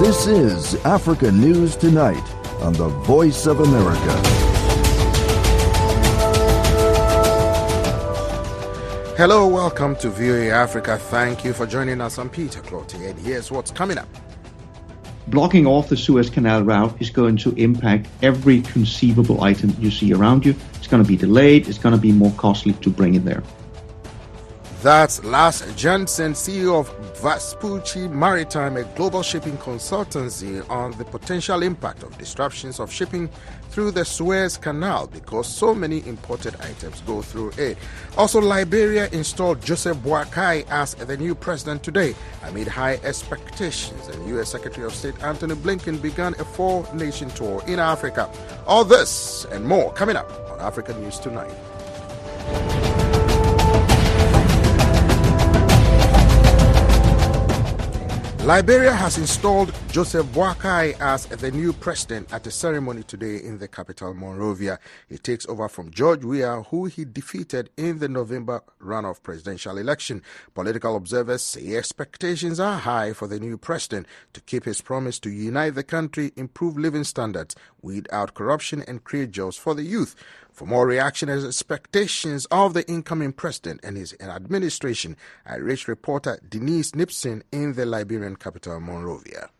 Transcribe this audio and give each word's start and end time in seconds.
This 0.00 0.26
is 0.26 0.76
Africa 0.86 1.30
News 1.30 1.76
Tonight 1.76 2.26
on 2.62 2.72
the 2.72 2.88
Voice 2.88 3.44
of 3.44 3.60
America. 3.60 4.12
Hello, 9.18 9.46
welcome 9.46 9.94
to 9.96 10.08
VOA 10.08 10.48
Africa. 10.48 10.96
Thank 10.96 11.44
you 11.44 11.52
for 11.52 11.66
joining 11.66 12.00
us. 12.00 12.18
I'm 12.18 12.30
Peter 12.30 12.62
Clottey, 12.62 13.10
and 13.10 13.18
here's 13.18 13.50
what's 13.50 13.70
coming 13.70 13.98
up. 13.98 14.08
Blocking 15.26 15.66
off 15.66 15.90
the 15.90 15.98
Suez 15.98 16.30
Canal 16.30 16.62
route 16.62 16.96
is 16.98 17.10
going 17.10 17.36
to 17.36 17.52
impact 17.56 18.08
every 18.22 18.62
conceivable 18.62 19.44
item 19.44 19.76
you 19.78 19.90
see 19.90 20.14
around 20.14 20.46
you. 20.46 20.54
It's 20.76 20.86
going 20.86 21.02
to 21.02 21.06
be 21.06 21.18
delayed, 21.18 21.68
it's 21.68 21.76
going 21.76 21.94
to 21.94 22.00
be 22.00 22.10
more 22.10 22.32
costly 22.38 22.72
to 22.72 22.88
bring 22.88 23.16
it 23.16 23.26
there. 23.26 23.42
That's 24.82 25.22
Lars 25.22 25.62
Jensen, 25.76 26.32
CEO 26.32 26.80
of 26.80 26.88
Vespucci 27.20 28.08
Maritime, 28.08 28.78
a 28.78 28.84
global 28.96 29.22
shipping 29.22 29.58
consultancy, 29.58 30.66
on 30.70 30.92
the 30.92 31.04
potential 31.04 31.62
impact 31.62 32.02
of 32.02 32.16
disruptions 32.16 32.80
of 32.80 32.90
shipping 32.90 33.28
through 33.68 33.90
the 33.90 34.06
Suez 34.06 34.56
Canal 34.56 35.06
because 35.08 35.46
so 35.46 35.74
many 35.74 35.98
imported 36.08 36.58
items 36.62 37.02
go 37.02 37.20
through 37.20 37.50
it. 37.58 37.76
Also, 38.16 38.40
Liberia 38.40 39.10
installed 39.12 39.60
Joseph 39.60 39.98
Boakai 39.98 40.66
as 40.70 40.94
the 40.94 41.16
new 41.18 41.34
president 41.34 41.82
today 41.82 42.14
amid 42.44 42.66
high 42.66 42.98
expectations, 43.04 44.08
and 44.08 44.26
U.S. 44.28 44.50
Secretary 44.50 44.86
of 44.86 44.94
State 44.94 45.22
Antony 45.22 45.56
Blinken 45.56 46.00
began 46.00 46.32
a 46.38 46.44
four 46.44 46.88
nation 46.94 47.28
tour 47.28 47.62
in 47.66 47.78
Africa. 47.78 48.30
All 48.66 48.86
this 48.86 49.44
and 49.52 49.62
more 49.62 49.92
coming 49.92 50.16
up 50.16 50.30
on 50.50 50.58
African 50.58 51.02
News 51.02 51.18
Tonight. 51.18 51.54
Liberia 58.44 58.94
has 58.94 59.18
installed 59.18 59.70
Joseph 59.90 60.24
Boakai 60.28 60.98
as 60.98 61.26
the 61.26 61.50
new 61.50 61.74
president 61.74 62.32
at 62.32 62.46
a 62.46 62.50
ceremony 62.50 63.02
today 63.02 63.36
in 63.36 63.58
the 63.58 63.68
capital, 63.68 64.14
Monrovia. 64.14 64.78
He 65.10 65.18
takes 65.18 65.46
over 65.46 65.68
from 65.68 65.90
George 65.90 66.24
Weah, 66.24 66.62
who 66.70 66.86
he 66.86 67.04
defeated 67.04 67.68
in 67.76 67.98
the 67.98 68.08
November 68.08 68.62
runoff 68.82 69.22
presidential 69.22 69.76
election. 69.76 70.22
Political 70.54 70.96
observers 70.96 71.42
say 71.42 71.76
expectations 71.76 72.58
are 72.58 72.78
high 72.78 73.12
for 73.12 73.28
the 73.28 73.38
new 73.38 73.58
president 73.58 74.06
to 74.32 74.40
keep 74.40 74.64
his 74.64 74.80
promise 74.80 75.18
to 75.18 75.28
unite 75.28 75.74
the 75.74 75.84
country, 75.84 76.32
improve 76.34 76.78
living 76.78 77.04
standards, 77.04 77.54
weed 77.82 78.08
out 78.10 78.32
corruption, 78.32 78.82
and 78.88 79.04
create 79.04 79.32
jobs 79.32 79.58
for 79.58 79.74
the 79.74 79.82
youth. 79.82 80.16
For 80.52 80.66
more 80.66 80.86
reaction 80.86 81.28
and 81.28 81.44
expectations 81.44 82.46
of 82.46 82.74
the 82.74 82.86
incoming 82.88 83.32
president 83.32 83.80
and 83.82 83.96
his 83.96 84.14
administration, 84.20 85.16
I 85.46 85.56
reached 85.56 85.88
reporter 85.88 86.38
Denise 86.48 86.92
Nipson 86.92 87.42
in 87.52 87.74
the 87.74 87.86
Liberian 87.86 88.36
capital, 88.36 88.80
Monrovia. 88.80 89.50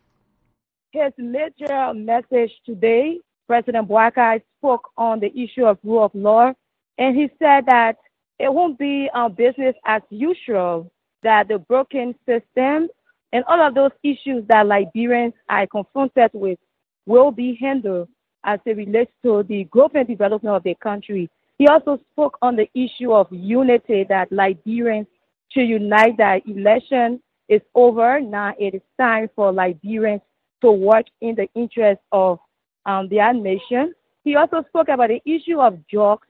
His 0.92 1.12
major 1.16 1.94
message 1.94 2.50
today, 2.66 3.20
President 3.46 3.88
Boakai 3.88 4.42
spoke 4.58 4.90
on 4.96 5.20
the 5.20 5.32
issue 5.38 5.64
of 5.64 5.78
rule 5.84 6.04
of 6.04 6.14
law, 6.14 6.52
and 6.98 7.16
he 7.16 7.30
said 7.38 7.66
that 7.66 7.96
it 8.38 8.52
won't 8.52 8.78
be 8.78 9.08
a 9.14 9.28
business 9.28 9.76
as 9.84 10.02
usual, 10.10 10.90
that 11.22 11.48
the 11.48 11.58
broken 11.58 12.14
system 12.26 12.88
and 13.32 13.44
all 13.46 13.60
of 13.60 13.74
those 13.74 13.92
issues 14.02 14.44
that 14.48 14.66
Liberians 14.66 15.34
are 15.48 15.66
confronted 15.66 16.30
with 16.32 16.58
will 17.06 17.30
be 17.30 17.56
handled 17.60 18.08
as 18.44 18.60
it 18.64 18.76
relates 18.76 19.12
to 19.22 19.42
the 19.44 19.64
growth 19.64 19.92
and 19.94 20.06
development 20.06 20.56
of 20.56 20.62
the 20.62 20.74
country. 20.76 21.30
He 21.58 21.66
also 21.66 21.98
spoke 22.12 22.38
on 22.40 22.56
the 22.56 22.68
issue 22.74 23.12
of 23.12 23.26
unity 23.30 24.04
that 24.08 24.32
Liberians 24.32 25.06
should 25.50 25.68
unite 25.68 26.16
that 26.16 26.46
election 26.46 27.20
is 27.48 27.60
over. 27.74 28.20
Now 28.20 28.54
it 28.58 28.74
is 28.74 28.82
time 28.98 29.28
for 29.36 29.52
Liberians 29.52 30.22
to 30.62 30.70
work 30.70 31.06
in 31.20 31.34
the 31.34 31.48
interest 31.54 32.00
of 32.12 32.38
um, 32.86 33.08
their 33.08 33.32
nation. 33.34 33.94
He 34.24 34.36
also 34.36 34.64
spoke 34.68 34.88
about 34.88 35.08
the 35.08 35.20
issue 35.26 35.60
of 35.60 35.86
drugs 35.88 36.26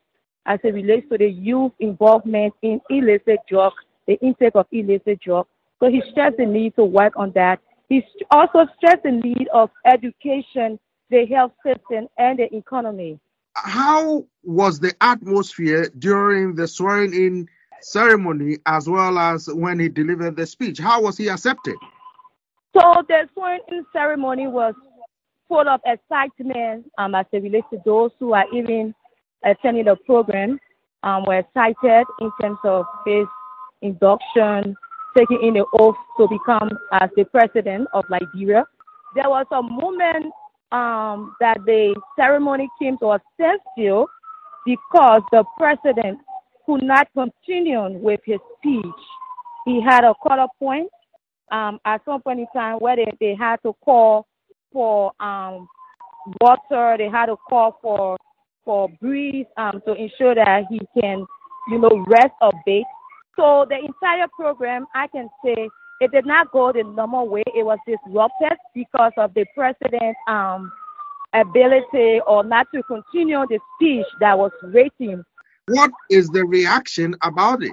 as 0.46 0.58
it 0.64 0.74
relates 0.74 1.08
to 1.10 1.18
the 1.18 1.28
youth 1.28 1.72
involvement 1.80 2.54
in 2.62 2.80
illicit 2.88 3.40
drugs, 3.48 3.76
the 4.06 4.14
intake 4.20 4.54
of 4.54 4.66
illicit 4.72 5.20
drugs. 5.20 5.48
So 5.78 5.88
he 5.88 6.02
stressed 6.10 6.38
the 6.38 6.46
need 6.46 6.74
to 6.76 6.84
work 6.84 7.12
on 7.16 7.32
that. 7.32 7.60
He 7.88 8.04
also 8.30 8.66
stressed 8.76 9.02
the 9.02 9.10
need 9.10 9.48
of 9.52 9.70
education 9.84 10.78
the 11.10 11.26
health 11.26 11.52
system 11.64 12.08
and 12.18 12.38
the 12.38 12.54
economy. 12.54 13.18
How 13.54 14.24
was 14.42 14.80
the 14.80 14.94
atmosphere 15.00 15.90
during 15.98 16.54
the 16.54 16.68
swearing 16.68 17.12
in 17.12 17.48
ceremony 17.82 18.58
as 18.66 18.88
well 18.88 19.18
as 19.18 19.48
when 19.48 19.80
he 19.80 19.88
delivered 19.88 20.36
the 20.36 20.46
speech? 20.46 20.78
How 20.78 21.02
was 21.02 21.16
he 21.16 21.28
accepted? 21.28 21.76
So 22.76 23.02
the 23.08 23.28
swearing 23.34 23.62
in 23.68 23.84
ceremony 23.92 24.46
was 24.46 24.74
full 25.48 25.68
of 25.68 25.80
excitement 25.84 26.90
um, 26.98 27.14
as 27.14 27.26
it 27.32 27.42
relates 27.42 27.66
to 27.72 27.80
those 27.84 28.12
who 28.20 28.32
are 28.32 28.46
even 28.54 28.94
attending 29.44 29.84
the 29.84 29.96
program. 30.06 30.58
Um, 31.02 31.24
were 31.24 31.38
excited 31.38 32.04
in 32.20 32.30
terms 32.38 32.58
of 32.62 32.84
his 33.06 33.24
induction, 33.80 34.76
taking 35.16 35.42
in 35.42 35.54
the 35.54 35.64
oath 35.78 35.96
to 36.18 36.28
become 36.28 36.68
as 36.92 37.08
the 37.16 37.24
president 37.24 37.88
of 37.94 38.04
Liberia. 38.10 38.66
There 39.14 39.30
was 39.30 39.46
a 39.50 39.62
moment 39.62 40.26
um, 40.72 41.34
that 41.40 41.58
the 41.66 41.94
ceremony 42.16 42.68
came 42.80 42.96
to 42.98 43.12
a 43.12 43.20
standstill 43.34 44.06
because 44.64 45.22
the 45.32 45.44
president 45.58 46.18
could 46.66 46.82
not 46.82 47.08
continue 47.14 47.98
with 47.98 48.20
his 48.24 48.38
speech. 48.58 48.84
He 49.66 49.82
had 49.82 50.04
a 50.04 50.14
cutoff 50.26 50.50
point 50.58 50.88
um, 51.50 51.78
at 51.84 52.02
some 52.04 52.22
point 52.22 52.40
in 52.40 52.46
time 52.54 52.76
where 52.78 52.96
they, 52.96 53.12
they 53.20 53.34
had 53.34 53.56
to 53.64 53.74
call 53.84 54.26
for 54.72 55.12
um, 55.20 55.66
water, 56.40 56.96
they 56.98 57.08
had 57.08 57.26
to 57.26 57.36
call 57.48 57.78
for 57.82 58.16
for 58.64 58.88
breeze 59.00 59.46
um, 59.56 59.80
to 59.86 59.94
ensure 59.94 60.34
that 60.34 60.64
he 60.68 60.78
can, 61.00 61.26
you 61.70 61.78
know, 61.78 62.04
rest 62.06 62.34
a 62.42 62.50
bit. 62.66 62.84
So 63.36 63.66
the 63.68 63.76
entire 63.76 64.28
program, 64.36 64.86
I 64.94 65.06
can 65.08 65.28
say, 65.42 65.68
it 66.00 66.10
did 66.12 66.26
not 66.26 66.50
go 66.50 66.72
the 66.72 66.82
normal 66.82 67.28
way. 67.28 67.42
It 67.54 67.64
was 67.64 67.78
disrupted 67.86 68.56
because 68.74 69.12
of 69.18 69.34
the 69.34 69.44
president's 69.54 70.18
um, 70.26 70.72
ability 71.32 72.20
or 72.26 72.42
not 72.42 72.66
to 72.74 72.82
continue 72.84 73.44
the 73.48 73.60
speech 73.76 74.06
that 74.20 74.38
was 74.38 74.50
rating. 74.62 75.22
What 75.68 75.90
is 76.08 76.28
the 76.28 76.44
reaction 76.44 77.14
about 77.22 77.62
it? 77.62 77.72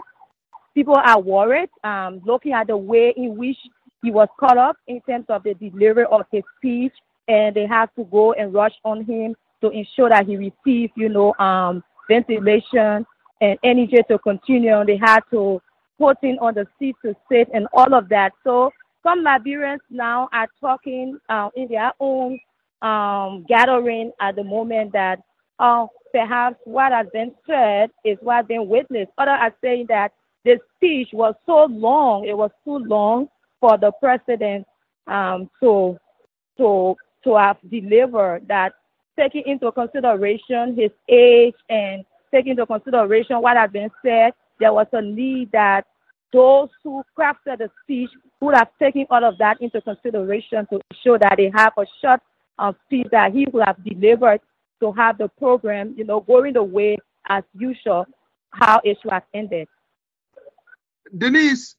People 0.76 0.96
are 0.96 1.20
worried, 1.20 1.70
um, 1.84 2.22
looking 2.26 2.54
at 2.54 2.68
the 2.68 2.78
way 2.78 3.14
in 3.18 3.38
which 3.38 3.58
he 4.04 4.12
was 4.12 4.28
caught 4.40 4.58
up 4.58 4.78
in 4.88 5.02
terms 5.02 5.26
of 5.30 5.44
the 5.44 5.56
delivery 5.56 6.06
of 6.12 6.22
his 6.32 6.44
speech, 6.58 6.94
and 7.28 7.56
they 7.56 7.66
have 7.66 7.94
to 7.96 8.04
go 8.06 8.34
and 8.34 8.54
rush 8.54 8.76
on 8.86 9.04
him 9.04 9.36
to 9.62 9.70
ensure 9.70 10.10
that 10.10 10.28
he 10.28 10.38
receives, 10.38 10.94
you 10.96 11.10
know, 11.10 11.34
um, 11.40 11.84
ventilation 12.08 13.06
and 13.42 13.58
energy 13.64 13.98
to 14.08 14.20
continue. 14.20 14.86
They 14.86 14.98
had 14.98 15.22
to 15.32 15.62
put 15.98 16.18
him 16.22 16.38
on 16.40 16.54
the 16.54 16.68
seat 16.78 16.96
to 17.04 17.16
sit 17.32 17.50
and 17.54 17.68
all 17.74 17.94
of 17.94 18.10
that. 18.10 18.34
So 18.44 18.72
some 19.04 19.24
Liberians 19.24 19.82
now 19.90 20.30
are 20.34 20.48
talking 20.60 21.18
uh, 21.30 21.50
in 21.56 21.68
their 21.68 21.92
own 22.00 22.40
um, 22.82 23.46
gathering 23.48 24.12
at 24.22 24.36
the 24.36 24.44
moment 24.44 24.94
that 24.94 25.22
uh, 25.60 25.88
perhaps 26.12 26.58
what 26.66 26.92
has 26.92 27.08
been 27.14 27.34
said 27.48 27.90
is 28.04 28.18
what 28.22 28.36
has 28.38 28.46
been 28.46 28.68
witnessed. 28.68 29.12
Others 29.18 29.38
are 29.40 29.56
saying 29.62 29.86
that 29.90 30.14
the 30.46 30.60
speech 30.76 31.10
was 31.14 31.36
so 31.46 31.66
long, 31.66 32.26
it 32.26 32.38
was 32.38 32.52
too 32.64 32.78
long 32.78 33.28
for 33.60 33.78
the 33.78 33.92
president 34.00 34.66
um, 35.08 35.50
to 35.60 35.98
to 36.58 36.96
to 37.24 37.36
have 37.36 37.58
delivered 37.70 38.48
that, 38.48 38.74
taking 39.18 39.44
into 39.46 39.72
consideration 39.72 40.76
his 40.76 40.92
age 41.10 41.56
and 41.70 42.06
taking 42.32 42.52
into 42.52 42.66
consideration 42.66 43.42
what 43.42 43.58
has 43.58 43.70
been 43.72 43.90
said, 44.06 44.32
there 44.60 44.74
was 44.74 44.88
a 44.94 45.02
need 45.02 45.52
that 45.52 45.86
those 46.34 46.70
who 46.84 47.04
crafted 47.18 47.60
the 47.60 47.70
speech 47.84 48.10
would 48.42 48.56
have 48.56 48.70
taken 48.80 49.06
all 49.10 49.24
of 49.24 49.38
that 49.38 49.62
into 49.62 49.82
consideration 49.82 50.68
to 50.68 50.80
ensure 50.92 51.18
that 51.20 51.36
they 51.38 51.52
have 51.56 51.74
a 51.78 51.86
short 52.02 52.22
speech 52.86 53.08
that 53.12 53.34
he 53.34 53.48
would 53.52 53.64
have 53.66 53.84
delivered 53.84 54.42
to 54.80 54.92
have 54.92 55.18
the 55.18 55.28
program, 55.40 55.94
you 55.98 56.04
know, 56.04 56.20
going 56.20 56.54
the 56.54 56.64
way 56.64 56.98
as 57.30 57.44
usual, 57.58 58.06
how 58.52 58.80
it 58.84 58.98
should 59.02 59.12
have 59.12 59.24
ended. 59.34 59.68
Denise, 61.18 61.76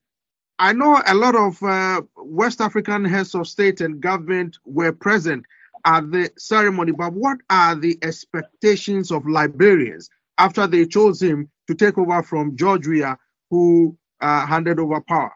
I 0.57 0.73
know 0.73 1.01
a 1.05 1.13
lot 1.13 1.35
of 1.35 1.61
uh, 1.63 2.01
West 2.17 2.59
African 2.59 3.05
heads 3.05 3.35
of 3.35 3.47
state 3.47 3.81
and 3.81 4.01
government 4.01 4.57
were 4.65 4.91
present 4.91 5.45
at 5.85 6.11
the 6.11 6.29
ceremony, 6.37 6.91
but 6.91 7.13
what 7.13 7.37
are 7.49 7.75
the 7.75 7.97
expectations 8.01 9.11
of 9.11 9.25
Liberians 9.25 10.09
after 10.39 10.65
they 10.65 10.85
chose 10.85 11.21
him 11.21 11.49
to 11.67 11.75
take 11.75 11.97
over 11.97 12.23
from 12.23 12.55
George 12.55 12.87
Weah, 12.87 13.17
who 13.49 13.95
uh, 14.21 14.45
handed 14.47 14.79
over 14.79 15.01
power? 15.01 15.31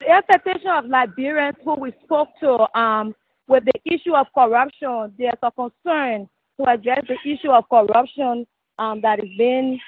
The 0.00 0.10
expectation 0.10 0.70
of 0.70 0.86
Liberians 0.86 1.56
who 1.64 1.74
we 1.74 1.92
spoke 2.04 2.28
to 2.40 2.78
um, 2.78 3.14
with 3.46 3.64
the 3.64 3.92
issue 3.92 4.14
of 4.14 4.26
corruption, 4.34 5.12
there's 5.18 5.34
a 5.42 5.50
concern 5.52 6.28
to 6.58 6.68
address 6.68 7.04
the 7.06 7.30
issue 7.30 7.50
of 7.50 7.68
corruption 7.68 8.46
um, 8.78 9.00
that 9.02 9.20
has 9.20 9.28
been 9.36 9.78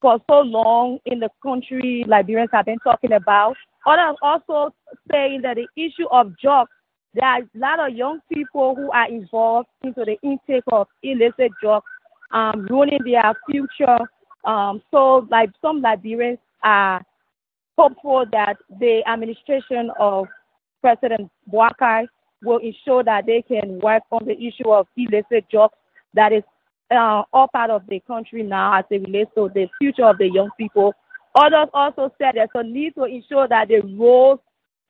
for 0.00 0.20
so 0.30 0.40
long 0.40 0.98
in 1.06 1.18
the 1.18 1.28
country 1.42 2.04
Liberians 2.06 2.50
have 2.52 2.66
been 2.66 2.78
talking 2.84 3.12
about. 3.12 3.56
Others 3.86 4.16
also 4.22 4.74
saying 5.10 5.42
that 5.42 5.56
the 5.56 5.66
issue 5.76 6.06
of 6.10 6.38
jobs 6.38 6.70
there 7.14 7.26
are 7.26 7.38
a 7.38 7.48
lot 7.54 7.80
of 7.80 7.96
young 7.96 8.20
people 8.32 8.74
who 8.76 8.90
are 8.92 9.08
involved 9.08 9.68
into 9.82 10.04
the 10.04 10.18
intake 10.22 10.64
of 10.70 10.86
illicit 11.02 11.50
drugs, 11.60 11.86
um, 12.30 12.66
ruining 12.70 13.00
their 13.04 13.34
future. 13.50 13.98
Um, 14.44 14.82
so, 14.90 15.26
like 15.30 15.50
some 15.60 15.82
Liberians 15.82 16.38
are 16.62 17.04
hopeful 17.76 18.24
that 18.32 18.56
the 18.80 19.02
administration 19.08 19.90
of 19.98 20.26
President 20.80 21.30
Boakai 21.52 22.06
will 22.42 22.58
ensure 22.58 23.02
that 23.04 23.26
they 23.26 23.42
can 23.42 23.78
work 23.80 24.02
on 24.10 24.24
the 24.26 24.34
issue 24.34 24.70
of 24.70 24.86
illicit 24.96 25.44
drugs 25.50 25.74
that 26.14 26.32
is 26.32 26.42
uh, 26.90 27.22
all 27.32 27.48
part 27.48 27.70
of 27.70 27.82
the 27.88 28.00
country 28.00 28.42
now 28.42 28.78
as 28.78 28.84
it 28.90 29.02
relates 29.02 29.30
to 29.34 29.50
the 29.54 29.68
future 29.78 30.04
of 30.04 30.18
the 30.18 30.30
young 30.30 30.48
people. 30.56 30.94
Others 31.34 31.68
also 31.74 32.12
said 32.18 32.32
there's 32.34 32.48
a 32.54 32.62
need 32.62 32.94
to 32.94 33.04
ensure 33.04 33.46
that 33.48 33.68
the 33.68 33.80
roads 33.80 34.40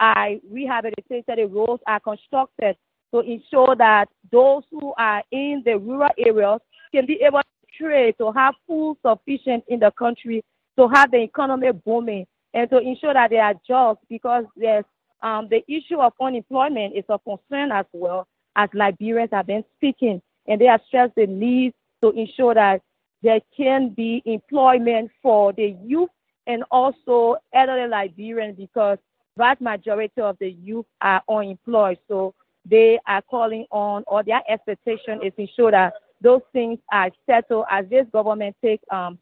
are 0.01 0.31
rehabilitated, 0.51 1.25
the 1.37 1.47
roads 1.47 1.83
are 1.87 2.01
constructed 2.01 2.77
to 3.13 3.21
ensure 3.21 3.75
that 3.77 4.09
those 4.31 4.63
who 4.71 4.93
are 4.97 5.23
in 5.33 5.63
the 5.65 5.79
rural 5.79 6.11
areas 6.19 6.61
can 6.93 7.07
be 7.07 7.21
able 7.23 7.41
to 7.41 7.85
trade, 7.85 8.17
to 8.19 8.33
have 8.33 8.55
food 8.67 8.97
sufficient 9.05 9.65
in 9.69 9.81
the 9.81 9.91
country, 9.93 10.45
to 10.77 10.89
have 10.89 11.11
the 11.11 11.21
economy 11.23 11.71
booming, 11.73 12.27
and 12.55 12.69
to 12.71 12.79
ensure 12.79 13.15
that 13.15 13.31
there 13.31 13.45
are 13.45 13.55
jobs 13.67 14.01
because 14.09 14.45
there's 14.57 14.85
um, 15.23 15.49
the 15.51 15.65
issue 15.69 16.01
of 16.01 16.13
unemployment 16.21 16.95
is 16.97 17.05
a 17.09 17.19
concern 17.19 17.73
as 17.73 17.87
well, 17.93 18.27
as 18.57 18.69
Liberians 18.73 19.31
have 19.33 19.47
been 19.47 19.65
speaking, 19.77 20.23
and 20.47 20.61
they 20.61 20.67
have 20.67 20.81
stressed 20.87 21.15
the 21.17 21.27
need 21.27 21.75
to 22.03 22.11
ensure 22.11 22.55
that 22.55 22.83
there 23.23 23.41
can 23.57 23.91
be 23.91 24.23
employment 24.25 25.11
for 25.23 25.53
the 25.53 25.77
youth 25.85 26.11
and 26.47 26.63
also 26.71 27.37
elderly 27.53 27.89
Liberians 27.89 28.57
because 28.57 28.99
vast 29.37 29.61
majority 29.61 30.21
of 30.21 30.37
the 30.39 30.51
youth 30.51 30.87
are 31.01 31.23
unemployed. 31.29 31.99
So 32.07 32.35
they 32.65 32.99
are 33.07 33.23
calling 33.23 33.67
on, 33.71 34.05
or 34.07 34.23
their 34.23 34.43
expectation 34.49 35.21
is 35.23 35.33
to 35.35 35.43
ensure 35.43 35.71
that 35.73 35.95
those 36.21 36.41
things 36.53 36.79
are 36.93 37.11
settled 37.29 37.65
as 37.71 37.87
this 37.89 38.07
government 38.13 38.57
takes 38.63 38.85
um, 38.91 39.19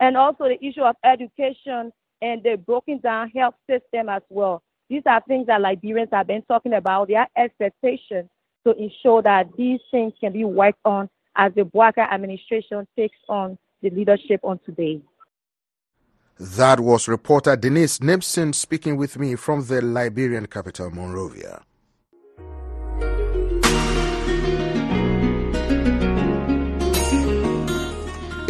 and 0.00 0.16
also 0.16 0.44
the 0.44 0.64
issue 0.64 0.82
of 0.82 0.96
education 1.04 1.92
and 2.20 2.42
the 2.42 2.56
broken 2.56 2.98
down 3.00 3.30
health 3.30 3.54
system 3.68 4.08
as 4.08 4.22
well. 4.28 4.62
These 4.88 5.02
are 5.06 5.22
things 5.26 5.46
that 5.46 5.60
Liberians 5.60 6.10
have 6.12 6.26
been 6.26 6.42
talking 6.42 6.74
about, 6.74 7.08
their 7.08 7.26
expectation 7.36 8.28
to 8.66 8.72
ensure 8.74 9.22
that 9.22 9.48
these 9.56 9.80
things 9.90 10.12
can 10.20 10.32
be 10.32 10.44
worked 10.44 10.78
on 10.84 11.08
as 11.36 11.52
the 11.54 11.62
Boakai 11.62 12.12
administration 12.12 12.86
takes 12.96 13.16
on 13.28 13.58
the 13.80 13.90
leadership 13.90 14.40
on 14.42 14.60
today. 14.64 15.00
That 16.38 16.80
was 16.80 17.08
reporter 17.08 17.56
Denise 17.56 17.98
Nipson 17.98 18.54
speaking 18.54 18.96
with 18.96 19.18
me 19.18 19.34
from 19.36 19.66
the 19.66 19.80
Liberian 19.80 20.46
capital, 20.46 20.90
Monrovia. 20.90 21.62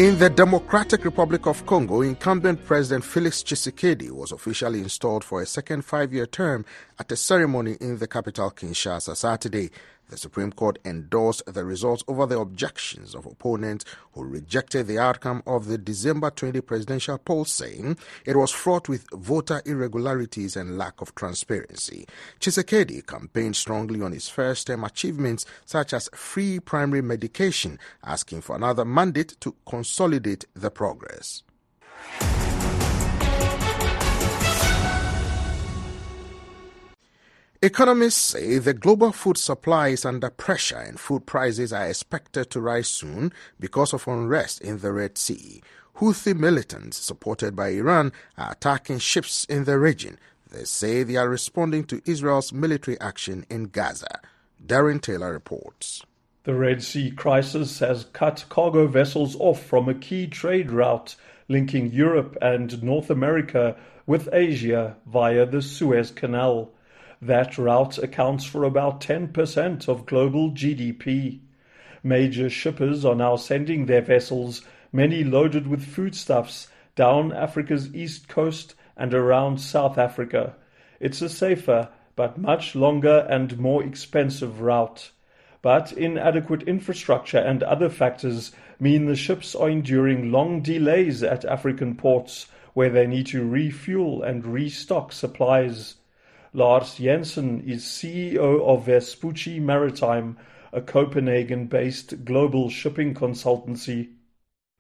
In 0.03 0.19
the 0.19 0.29
Democratic 0.29 1.05
Republic 1.05 1.47
of 1.47 1.65
Congo, 1.65 2.01
incumbent 2.01 2.67
President 2.67 3.05
Felix 3.05 3.41
Tshisekedi 3.41 4.11
was 4.11 4.33
officially 4.33 4.81
installed 4.81 5.23
for 5.23 5.41
a 5.41 5.47
second 5.47 5.85
five 5.85 6.13
year 6.13 6.27
term 6.27 6.65
at 6.99 7.13
a 7.13 7.17
ceremony 7.17 7.77
in 7.81 7.99
the 7.99 8.09
capital 8.09 8.51
Kinshasa 8.51 9.17
Saturday. 9.17 9.71
The 10.13 10.19
Supreme 10.19 10.53
Court 10.53 10.79
endorsed 10.85 11.43
the 11.47 11.65
results 11.65 12.05
over 12.07 12.27
the 12.27 12.39
objections 12.39 13.15
of 13.15 13.25
opponents 13.25 13.87
who 14.13 14.25
rejected 14.25 14.87
the 14.87 14.99
outcome 14.99 15.43
of 15.47 15.69
the 15.69 15.79
December 15.79 16.29
20 16.29 16.61
presidential 16.61 17.17
poll, 17.17 17.47
saying 17.47 17.97
it 18.27 18.37
was 18.37 18.51
fraught 18.51 18.91
with 18.91 19.07
voter 19.15 19.63
irregularities 19.65 20.55
and 20.55 20.77
lack 20.77 21.01
of 21.01 21.15
transparency. 21.15 22.07
Tshisekedi 22.41 23.07
campaigned 23.07 23.57
strongly 23.57 24.03
on 24.03 24.13
his 24.13 24.29
first 24.29 24.67
term 24.67 24.85
achievements, 24.85 25.47
such 25.65 25.95
as 25.95 26.11
free 26.15 26.61
primary 26.61 27.01
medication, 27.01 27.79
asking 28.05 28.43
for 28.43 28.55
another 28.55 28.85
mandate 28.85 29.41
to 29.41 29.57
consolidate 29.65 30.45
the 30.53 30.71
progress. 30.71 31.43
Economists 37.65 38.17
say 38.21 38.59
the 38.59 38.75
global 38.75 39.13
food 39.13 39.39
supply 39.39 39.87
is 39.91 40.05
under 40.05 40.31
pressure 40.31 40.79
and 40.79 40.99
food 40.99 41.25
prices 41.27 41.73
are 41.73 41.87
expected 41.87 42.51
to 42.51 42.61
rise 42.61 42.89
soon 42.89 43.33
because 43.61 43.93
of 43.93 44.09
unrest 44.09 44.61
in 44.63 44.79
the 44.79 44.91
Red 44.91 45.17
Sea. 45.17 45.63
Houthi 45.99 46.37
militants, 46.37 46.97
supported 46.97 47.55
by 47.55 47.69
Iran, 47.69 48.11
are 48.37 48.51
attacking 48.51 48.99
ships 48.99 49.45
in 49.45 49.63
the 49.63 49.79
region. 49.79 50.19
They 50.51 50.65
say 50.65 51.05
they 51.05 51.15
are 51.15 51.29
responding 51.29 51.85
to 51.85 52.03
Israel's 52.05 52.53
military 52.53 53.01
action 53.01 53.47
in 53.49 53.67
Gaza. 53.67 54.21
Darren 54.67 55.01
Taylor 55.01 55.33
reports. 55.33 56.03
The 56.43 56.55
Red 56.55 56.83
Sea 56.83 57.13
crisis 57.13 57.79
has 57.79 58.07
cut 58.13 58.45
cargo 58.49 58.89
vessels 58.89 59.37
off 59.39 59.65
from 59.65 59.89
a 59.89 59.95
key 59.95 60.27
trade 60.27 60.73
route 60.73 61.15
linking 61.49 61.93
Europe 61.93 62.37
and 62.43 62.83
North 62.83 63.09
America 63.09 63.77
with 64.05 64.29
Asia 64.33 64.97
via 65.07 65.47
the 65.47 65.63
Suez 65.63 66.11
Canal. 66.11 66.73
That 67.23 67.57
route 67.57 67.99
accounts 67.99 68.45
for 68.45 68.65
about 68.65 69.01
10% 69.01 69.87
of 69.87 70.07
global 70.07 70.51
GDP. 70.51 71.39
Major 72.03 72.51
shippers 72.51 73.05
are 73.05 73.15
now 73.15 73.37
sending 73.37 73.87
their 73.87 74.01
vessels, 74.01 74.63
many 74.93 75.23
loaded 75.23 75.69
with 75.69 75.85
foodstuffs, 75.85 76.67
down 76.97 77.33
Africa's 77.33 77.95
east 77.95 78.27
coast 78.27 78.75
and 78.97 79.15
around 79.15 79.61
South 79.61 79.99
Africa. 79.99 80.57
It's 80.99 81.23
a 81.23 81.29
safer, 81.29 81.91
but 82.17 82.39
much 82.39 82.75
longer 82.75 83.25
and 83.31 83.57
more 83.57 83.85
expensive 83.85 84.61
route. 84.61 85.13
But 85.63 85.93
inadequate 85.93 86.65
infrastructure 86.65 87.39
and 87.39 87.63
other 87.63 87.89
factors 87.89 88.51
mean 88.81 89.07
the 89.07 89.15
ships 89.15 89.55
are 89.55 89.71
enduring 89.71 90.33
long 90.33 90.61
delays 90.61 91.23
at 91.23 91.45
African 91.45 91.95
ports 91.95 92.49
where 92.75 92.91
they 92.91 93.07
need 93.07 93.27
to 93.27 93.49
refuel 93.49 94.25
and 94.25 94.45
restock 94.45 95.13
supplies. 95.13 95.95
Lars 96.55 96.97
Jensen 96.97 97.63
is 97.63 97.83
CEO 97.83 98.61
of 98.61 98.85
Vespucci 98.85 99.59
Maritime, 99.59 100.37
a 100.71 100.83
Copenhagen 100.83 101.67
based 101.67 102.27
global 102.27 102.69
shipping 102.69 103.15
consultancy. 103.15 104.11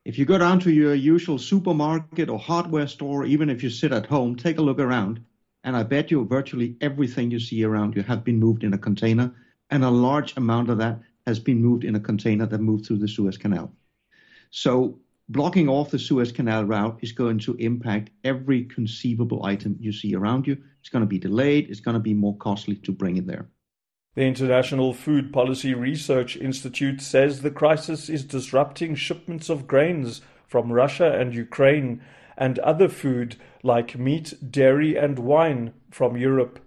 If 0.04 0.18
you 0.18 0.26
go 0.26 0.36
down 0.36 0.60
to 0.60 0.70
your 0.70 0.94
usual 0.94 1.38
supermarket 1.38 2.28
or 2.28 2.38
hardware 2.38 2.86
store, 2.86 3.24
even 3.24 3.48
if 3.48 3.62
you 3.62 3.70
sit 3.70 3.90
at 3.90 4.04
home, 4.04 4.36
take 4.36 4.58
a 4.58 4.62
look 4.62 4.78
around. 4.78 5.24
And 5.64 5.74
I 5.74 5.82
bet 5.82 6.10
you 6.10 6.26
virtually 6.26 6.76
everything 6.82 7.30
you 7.30 7.40
see 7.40 7.64
around 7.64 7.96
you 7.96 8.02
have 8.02 8.22
been 8.22 8.38
moved 8.38 8.64
in 8.64 8.74
a 8.74 8.78
container, 8.78 9.34
and 9.70 9.82
a 9.82 9.88
large 9.88 10.36
amount 10.36 10.68
of 10.68 10.76
that 10.76 11.00
has 11.26 11.38
been 11.38 11.62
moved 11.62 11.84
in 11.84 11.94
a 11.94 12.00
container 12.00 12.44
that 12.44 12.60
moved 12.60 12.84
through 12.84 12.98
the 12.98 13.08
Suez 13.08 13.38
Canal. 13.38 13.72
So 14.50 14.98
blocking 15.32 15.68
off 15.68 15.90
the 15.90 15.98
Suez 15.98 16.30
Canal 16.30 16.64
route 16.64 16.98
is 17.00 17.12
going 17.12 17.38
to 17.40 17.54
impact 17.54 18.10
every 18.22 18.64
conceivable 18.64 19.44
item 19.44 19.76
you 19.80 19.90
see 19.92 20.14
around 20.14 20.46
you. 20.46 20.58
It's 20.80 20.90
going 20.90 21.02
to 21.02 21.08
be 21.08 21.18
delayed. 21.18 21.70
It's 21.70 21.80
going 21.80 21.94
to 21.94 22.00
be 22.00 22.14
more 22.14 22.36
costly 22.36 22.76
to 22.76 22.92
bring 22.92 23.16
it 23.16 23.26
there. 23.26 23.48
The 24.14 24.22
International 24.22 24.92
Food 24.92 25.32
Policy 25.32 25.72
Research 25.72 26.36
Institute 26.36 27.00
says 27.00 27.40
the 27.40 27.50
crisis 27.50 28.10
is 28.10 28.24
disrupting 28.24 28.94
shipments 28.94 29.48
of 29.48 29.66
grains 29.66 30.20
from 30.46 30.70
Russia 30.70 31.18
and 31.18 31.34
Ukraine 31.34 32.02
and 32.36 32.58
other 32.58 32.90
food 32.90 33.36
like 33.62 33.98
meat, 33.98 34.34
dairy, 34.50 34.96
and 34.96 35.18
wine 35.18 35.72
from 35.90 36.18
Europe. 36.18 36.58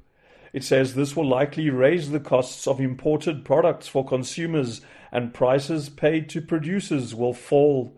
It 0.54 0.64
says 0.64 0.96
this 0.96 1.16
will 1.16 1.28
likely 1.28 1.70
raise 1.70 2.10
the 2.10 2.20
costs 2.20 2.66
of 2.66 2.80
imported 2.80 3.46
products 3.46 3.88
for 3.88 4.04
consumers 4.04 4.82
and 5.12 5.34
prices 5.34 5.90
paid 5.90 6.30
to 6.30 6.42
producers 6.42 7.14
will 7.14 7.34
fall 7.34 7.96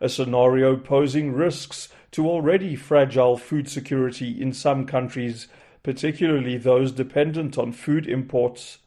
a 0.00 0.08
scenario 0.08 0.76
posing 0.76 1.32
risks 1.32 1.88
to 2.10 2.28
already 2.28 2.76
fragile 2.76 3.36
food 3.36 3.68
security 3.68 4.40
in 4.40 4.52
some 4.52 4.86
countries, 4.86 5.48
particularly 5.82 6.56
those 6.56 6.92
dependent 6.92 7.58
on 7.58 7.72
food 7.72 8.06
imports. 8.06 8.78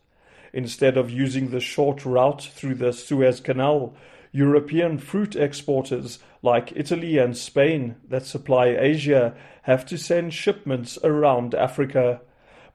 Instead 0.53 0.97
of 0.97 1.09
using 1.09 1.49
the 1.49 1.59
short 1.59 2.05
route 2.05 2.43
through 2.53 2.75
the 2.75 2.91
Suez 2.91 3.39
Canal, 3.39 3.95
European 4.31 4.97
fruit 4.97 5.35
exporters 5.35 6.19
like 6.41 6.73
Italy 6.75 7.17
and 7.17 7.37
Spain 7.37 7.95
that 8.07 8.25
supply 8.25 8.67
Asia 8.67 9.33
have 9.63 9.85
to 9.85 9.97
send 9.97 10.33
shipments 10.33 10.97
around 11.03 11.53
Africa. 11.53 12.21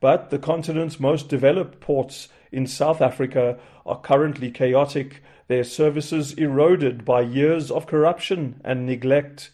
But 0.00 0.30
the 0.30 0.38
continent's 0.38 1.00
most 1.00 1.28
developed 1.28 1.80
ports 1.80 2.28
in 2.52 2.66
South 2.66 3.00
Africa 3.00 3.58
are 3.84 4.00
currently 4.00 4.50
chaotic 4.50 5.22
their 5.48 5.64
services 5.64 6.32
eroded 6.34 7.04
by 7.04 7.20
years 7.20 7.70
of 7.70 7.86
corruption 7.86 8.60
and 8.64 8.86
neglect. 8.86 9.50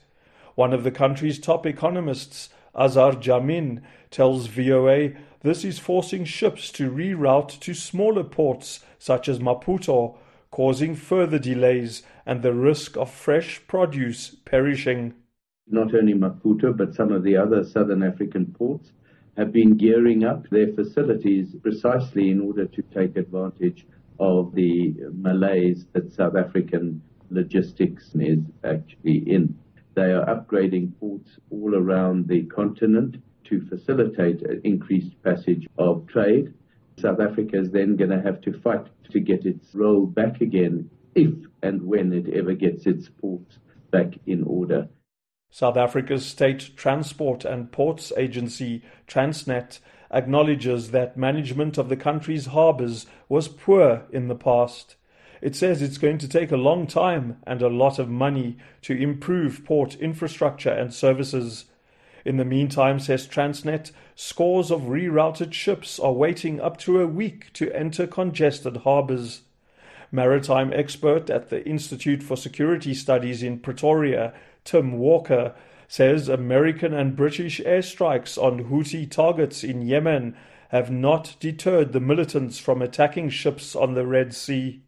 One 0.55 0.73
of 0.73 0.85
the 0.85 0.91
country's 0.91 1.39
top 1.39 1.67
economists, 1.67 2.49
Azar 2.75 3.13
Jammine, 3.13 3.83
tells 4.11 4.47
VOA 4.47 5.13
this 5.41 5.65
is 5.65 5.79
forcing 5.79 6.25
ships 6.25 6.71
to 6.73 6.91
reroute 6.91 7.59
to 7.61 7.75
smaller 7.75 8.25
ports 8.25 8.81
such 8.99 9.29
as 9.29 9.41
Maputo, 9.41 10.17
causing 10.51 10.95
further 10.95 11.39
delays 11.39 12.03
and 12.25 12.43
the 12.43 12.55
risk 12.55 12.97
of 12.97 13.11
fresh 13.11 13.61
produce 13.67 14.37
perishing. 14.45 15.15
Not 15.67 15.95
only 15.95 16.15
Maputo, 16.15 16.77
but 16.77 16.95
some 16.95 17.11
of 17.13 17.23
the 17.23 17.37
other 17.37 17.65
southern 17.65 18.03
African 18.03 18.47
ports 18.47 18.93
have 19.37 19.53
been 19.53 19.77
gearing 19.77 20.25
up 20.25 20.49
their 20.51 20.73
facilities 20.73 21.55
precisely 21.63 22.31
in 22.31 22.41
order 22.41 22.67
to 22.67 22.83
take 22.83 23.17
advantage 23.17 23.87
of 24.23 24.55
the 24.55 24.95
malaise 25.13 25.85
that 25.93 26.13
South 26.13 26.37
African 26.37 27.03
logistics 27.31 28.13
is 28.15 28.39
actually 28.63 29.19
in. 29.29 29.59
They 29.95 30.13
are 30.13 30.25
upgrading 30.27 30.93
ports 31.01 31.39
all 31.51 31.75
around 31.75 32.29
the 32.29 32.45
continent 32.45 33.17
to 33.45 33.67
facilitate 33.67 34.43
an 34.43 34.61
increased 34.63 35.21
passage 35.25 35.67
of 35.77 36.07
trade. 36.07 36.55
South 36.99 37.19
Africa 37.19 37.59
is 37.59 37.73
then 37.73 37.97
going 37.97 38.11
to 38.11 38.23
have 38.23 38.41
to 38.43 38.53
fight 38.61 38.87
to 39.11 39.19
get 39.19 39.45
its 39.45 39.75
role 39.75 40.07
back 40.07 40.41
again 40.41 40.89
if 41.17 41.35
and 41.63 41.83
when 41.83 42.13
it 42.13 42.33
ever 42.33 42.55
gets 42.55 42.87
its 42.87 43.09
ports 43.09 43.59
back 43.91 44.13
in 44.27 44.45
order. 44.45 44.89
South 45.51 45.77
Africa's 45.77 46.25
State 46.25 46.77
Transport 46.77 47.45
and 47.45 47.73
Ports 47.73 48.13
Agency, 48.17 48.83
Transnet, 49.09 49.81
acknowledges 50.13 50.91
that 50.91 51.17
management 51.17 51.79
of 51.79 51.89
the 51.89 51.97
country's 51.97 52.47
harbours 52.47 53.07
was 53.29 53.49
poor 53.49 54.05
in 54.11 54.29
the 54.29 54.35
past. 54.35 54.97
It 55.41 55.57
says 55.57 55.83
it's 55.83 55.99
going 55.99 56.19
to 56.19 56.29
take 56.29 56.53
a 56.53 56.57
long 56.57 56.87
time 56.87 57.39
and 57.47 57.61
a 57.63 57.69
lot 57.69 57.99
of 57.99 58.09
money 58.09 58.57
to 58.83 58.97
improve 58.97 59.65
port 59.65 59.97
infrastructure 59.97 60.71
and 60.71 60.95
services. 60.95 61.65
In 62.25 62.37
the 62.37 62.45
meantime, 62.45 63.01
says 63.01 63.27
Transnet, 63.27 63.91
scores 64.15 64.71
of 64.71 64.83
rerouted 64.83 65.53
ships 65.53 65.99
are 65.99 66.13
waiting 66.13 66.61
up 66.61 66.77
to 66.79 67.01
a 67.01 67.07
week 67.09 67.53
to 67.55 67.73
enter 67.73 68.07
congested 68.07 68.79
harbours. 68.79 69.43
Maritime 70.13 70.73
expert 70.73 71.31
at 71.31 71.49
the 71.49 71.67
Institute 71.67 72.23
for 72.23 72.37
Security 72.37 72.95
Studies 72.95 73.43
in 73.43 73.59
Pretoria, 73.59 74.33
Tim 74.63 74.99
Walker, 74.99 75.55
says 75.93 76.27
American 76.27 76.95
and 76.95 77.15
British 77.15 77.61
airstrikes 77.61 78.43
on 78.43 78.65
Houthi 78.65 79.11
targets 79.11 79.63
in 79.63 79.83
Yemen 79.83 80.35
have 80.71 80.91
not 80.91 81.37
deterred 81.39 81.93
the 81.93 82.01
militants 82.01 82.59
from 82.59 82.81
attacking 82.81 83.29
ships 83.29 83.77
on 83.77 83.93
the 83.93 84.07
Red 84.07 84.33
Sea. 84.33 84.83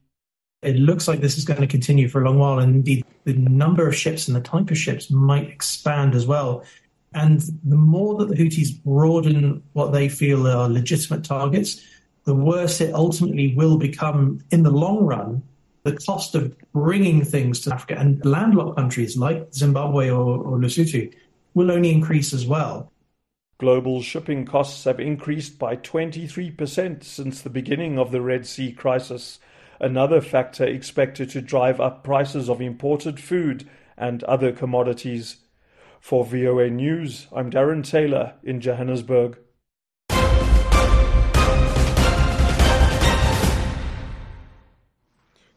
It 0.62 0.76
looks 0.76 1.06
like 1.06 1.20
this 1.20 1.37
is 1.37 1.44
going 1.44 1.61
to 1.61 1.66
continue 1.66 2.08
for 2.08 2.23
a 2.23 2.25
long 2.25 2.38
while, 2.38 2.58
and 2.58 2.76
indeed, 2.76 3.04
the 3.25 3.34
number 3.34 3.87
of 3.87 3.94
ships 3.94 4.28
and 4.28 4.34
the 4.34 4.40
type 4.40 4.70
of 4.70 4.78
ships 4.78 5.11
might 5.11 5.46
expand 5.46 6.14
as 6.14 6.26
well. 6.26 6.64
And 7.12 7.42
the 7.64 7.76
more 7.76 8.16
that 8.16 8.30
the 8.30 8.37
Houthis 8.37 8.82
broaden 8.82 9.62
what 9.75 9.92
they 9.92 10.08
feel 10.08 10.46
are 10.46 10.70
legitimate 10.70 11.23
targets, 11.23 11.84
the 12.25 12.34
worse 12.34 12.80
it 12.80 12.94
ultimately 12.94 13.54
will 13.54 13.76
become 13.76 14.42
in 14.50 14.62
the 14.62 14.70
long 14.70 15.04
run 15.04 15.42
the 15.85 15.97
cost 15.97 16.35
of 16.35 16.57
bringing 16.73 17.23
things 17.25 17.61
to 17.61 17.75
Africa 17.75 17.97
and 17.99 18.25
landlocked 18.25 18.76
countries 18.76 19.17
like 19.17 19.53
Zimbabwe 19.53 20.09
or, 20.11 20.38
or 20.38 20.59
Lesotho 20.59 21.12
will 21.53 21.71
only 21.71 21.93
increase 21.93 22.33
as 22.33 22.47
well. 22.47 22.91
Global 23.59 24.03
shipping 24.03 24.47
costs 24.47 24.85
have 24.85 24.99
increased 24.99 25.59
by 25.59 25.76
23% 25.76 27.05
since 27.05 27.41
the 27.41 27.50
beginning 27.50 27.99
of 27.99 28.11
the 28.11 28.21
Red 28.21 28.47
Sea 28.47 28.73
crisis, 28.73 29.38
another 29.79 30.21
factor 30.21 30.64
expected 30.64 31.31
to 31.31 31.41
drive 31.41 31.81
up 31.81 32.03
prices 32.03 32.49
of 32.49 32.61
imported 32.61 33.21
food 33.21 33.69
and 33.97 34.25
other 34.25 34.53
commodities. 34.53 35.37
For 36.00 36.25
VOA 36.25 36.69
News, 36.69 37.29
I'm 37.33 37.50
Darren 37.50 37.83
Taylor 37.88 38.35
in 38.43 38.61
Johannesburg. 38.61 39.38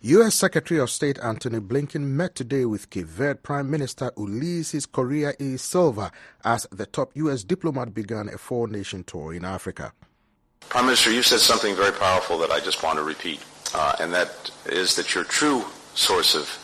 U.S. 0.08 0.36
Secretary 0.36 0.80
of 0.80 0.90
State 0.90 1.20
Antony 1.20 1.60
Blinken 1.60 2.00
met 2.00 2.34
today 2.34 2.64
with 2.64 2.90
Cape 2.90 3.08
Verde 3.08 3.42
Prime 3.44 3.70
Minister 3.70 4.10
Ulisses 4.16 4.90
Correia 4.90 5.34
e 5.38 5.58
Silva 5.58 6.14
as 6.46 6.66
the 6.72 6.86
top 6.86 7.12
U.S. 7.16 7.44
diplomat 7.44 7.94
began 7.94 8.30
a 8.30 8.38
four 8.38 8.70
nation 8.70 9.04
tour 9.04 9.34
in 9.34 9.44
Africa. 9.44 9.92
Prime 10.70 10.86
Minister, 10.86 11.12
you 11.12 11.22
said 11.24 11.42
something 11.42 11.76
very 11.76 11.92
powerful 11.92 12.38
that 12.38 12.52
I 12.52 12.62
just 12.62 12.84
want 12.84 12.98
to 13.00 13.04
repeat, 13.04 13.44
uh, 13.76 13.98
and 14.00 14.14
that 14.14 14.50
is 14.68 14.96
that 14.96 15.14
your 15.14 15.26
true 15.26 15.66
source 15.94 16.36
of 16.36 16.58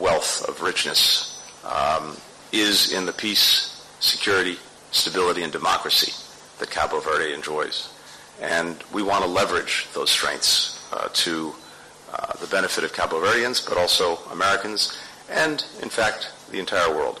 wealth, 0.00 0.48
of 0.48 0.62
richness, 0.62 1.46
um, 1.66 2.16
is 2.50 2.94
in 2.94 3.04
the 3.04 3.12
peace, 3.12 3.86
security, 4.00 4.56
stability, 4.90 5.42
and 5.42 5.52
democracy 5.52 6.14
that 6.60 6.70
Cabo 6.70 7.00
Verde 7.00 7.34
enjoys. 7.34 7.92
And 8.40 8.82
we 8.90 9.02
want 9.02 9.22
to 9.22 9.28
leverage 9.28 9.86
those 9.92 10.08
strengths 10.08 10.90
uh, 10.94 11.10
to 11.12 11.54
Uh, 12.14 12.32
the 12.40 12.46
benefit 12.46 12.84
of 12.84 12.92
Cabo 12.92 13.20
Verdeans, 13.20 13.68
but 13.68 13.76
also 13.76 14.18
Americans, 14.30 14.96
and 15.28 15.64
in 15.82 15.88
fact, 15.88 16.30
the 16.52 16.60
entire 16.60 16.94
world. 16.94 17.20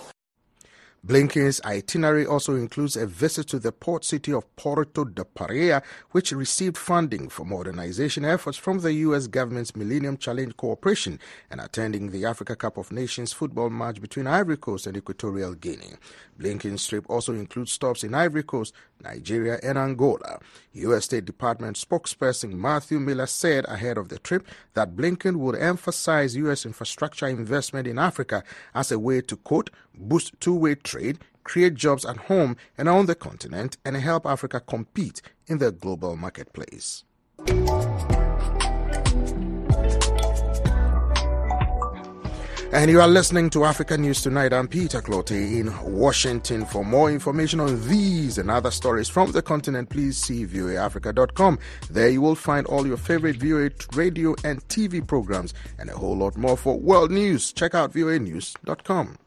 Blinken's 1.06 1.60
itinerary 1.66 2.24
also 2.24 2.54
includes 2.54 2.96
a 2.96 3.06
visit 3.06 3.46
to 3.48 3.58
the 3.58 3.72
port 3.72 4.06
city 4.06 4.32
of 4.32 4.56
Porto 4.56 5.04
de 5.04 5.22
Praia, 5.22 5.82
which 6.12 6.32
received 6.32 6.78
funding 6.78 7.28
for 7.28 7.44
modernization 7.44 8.24
efforts 8.24 8.56
from 8.56 8.78
the 8.78 8.94
U.S. 8.94 9.26
government's 9.26 9.76
Millennium 9.76 10.16
Challenge 10.16 10.56
Corporation, 10.56 11.20
and 11.50 11.60
attending 11.60 12.10
the 12.10 12.24
Africa 12.24 12.56
Cup 12.56 12.78
of 12.78 12.90
Nations 12.90 13.34
football 13.34 13.68
match 13.68 14.00
between 14.00 14.26
Ivory 14.26 14.56
Coast 14.56 14.86
and 14.86 14.96
Equatorial 14.96 15.52
Guinea. 15.52 15.92
Blinken's 16.40 16.86
trip 16.86 17.04
also 17.10 17.34
includes 17.34 17.72
stops 17.72 18.02
in 18.02 18.14
Ivory 18.14 18.42
Coast, 18.42 18.72
Nigeria, 19.02 19.60
and 19.62 19.76
Angola. 19.76 20.38
U.S. 20.72 21.04
State 21.04 21.26
Department 21.26 21.76
spokesperson 21.76 22.54
Matthew 22.54 22.98
Miller 22.98 23.26
said 23.26 23.66
ahead 23.66 23.98
of 23.98 24.08
the 24.08 24.18
trip 24.18 24.48
that 24.72 24.96
Blinken 24.96 25.36
would 25.36 25.56
emphasize 25.56 26.34
U.S. 26.36 26.64
infrastructure 26.64 27.26
investment 27.26 27.86
in 27.86 27.98
Africa 27.98 28.42
as 28.74 28.90
a 28.90 28.98
way 28.98 29.20
to, 29.20 29.36
quote, 29.36 29.68
boost 29.96 30.38
two 30.40 30.54
way 30.54 30.74
trade, 30.74 31.18
create 31.42 31.74
jobs 31.74 32.04
at 32.04 32.16
home 32.16 32.56
and 32.76 32.88
on 32.88 33.06
the 33.06 33.14
continent, 33.14 33.76
and 33.84 33.96
help 33.96 34.26
Africa 34.26 34.60
compete 34.60 35.22
in 35.46 35.58
the 35.58 35.72
global 35.72 36.16
marketplace. 36.16 37.04
And 42.74 42.90
you 42.90 43.00
are 43.00 43.06
listening 43.06 43.50
to 43.50 43.64
Africa 43.66 43.96
News 43.96 44.20
Tonight. 44.20 44.52
I'm 44.52 44.66
Peter 44.66 45.00
Clottey 45.00 45.60
in 45.60 45.72
Washington. 45.96 46.66
For 46.66 46.84
more 46.84 47.08
information 47.08 47.60
on 47.60 47.80
these 47.88 48.36
and 48.36 48.50
other 48.50 48.72
stories 48.72 49.08
from 49.08 49.30
the 49.30 49.42
continent, 49.42 49.90
please 49.90 50.16
see 50.16 50.44
voaafrica.com. 50.44 51.60
There 51.88 52.08
you 52.08 52.20
will 52.20 52.34
find 52.34 52.66
all 52.66 52.84
your 52.84 52.96
favorite 52.96 53.36
VOA 53.36 53.70
radio 53.94 54.34
and 54.42 54.66
TV 54.66 55.06
programs 55.06 55.54
and 55.78 55.88
a 55.88 55.96
whole 55.96 56.16
lot 56.16 56.36
more 56.36 56.56
for 56.56 56.76
world 56.76 57.12
news. 57.12 57.52
Check 57.52 57.76
out 57.76 57.92
voanews.com. 57.92 59.18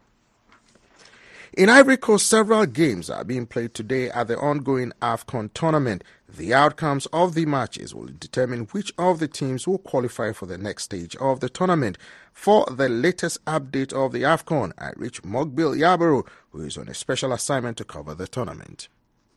In 1.58 1.70
Ivory 1.70 1.98
Coast, 1.98 2.28
several 2.28 2.68
games 2.68 3.10
are 3.10 3.24
being 3.24 3.48
played 3.48 3.74
today 3.74 4.12
at 4.12 4.28
the 4.28 4.38
ongoing 4.38 4.92
AFCON 5.02 5.50
tournament. 5.56 6.04
The 6.30 6.54
outcomes 6.54 7.08
of 7.08 7.34
the 7.34 7.48
matches 7.48 7.96
will 7.96 8.10
determine 8.20 8.66
which 8.74 8.94
of 9.00 9.18
the 9.18 9.28
teams 9.28 9.66
will 9.68 9.80
qualify 9.80 10.34
for 10.34 10.46
the 10.46 10.60
next 10.60 10.84
stage 10.84 11.16
of 11.16 11.40
the 11.40 11.50
tournament. 11.50 11.98
For 12.32 12.64
the 12.70 12.88
latest 12.88 13.44
update 13.46 13.92
of 13.92 14.12
the 14.12 14.22
AFCON, 14.22 14.72
I 14.78 14.92
reach 14.98 15.24
Mogbil 15.24 15.76
Yabaro, 15.80 16.28
who 16.52 16.62
is 16.62 16.78
on 16.78 16.90
a 16.90 16.94
special 16.94 17.34
assignment 17.34 17.78
to 17.78 17.84
cover 17.84 18.14
the 18.14 18.28
tournament. 18.28 18.88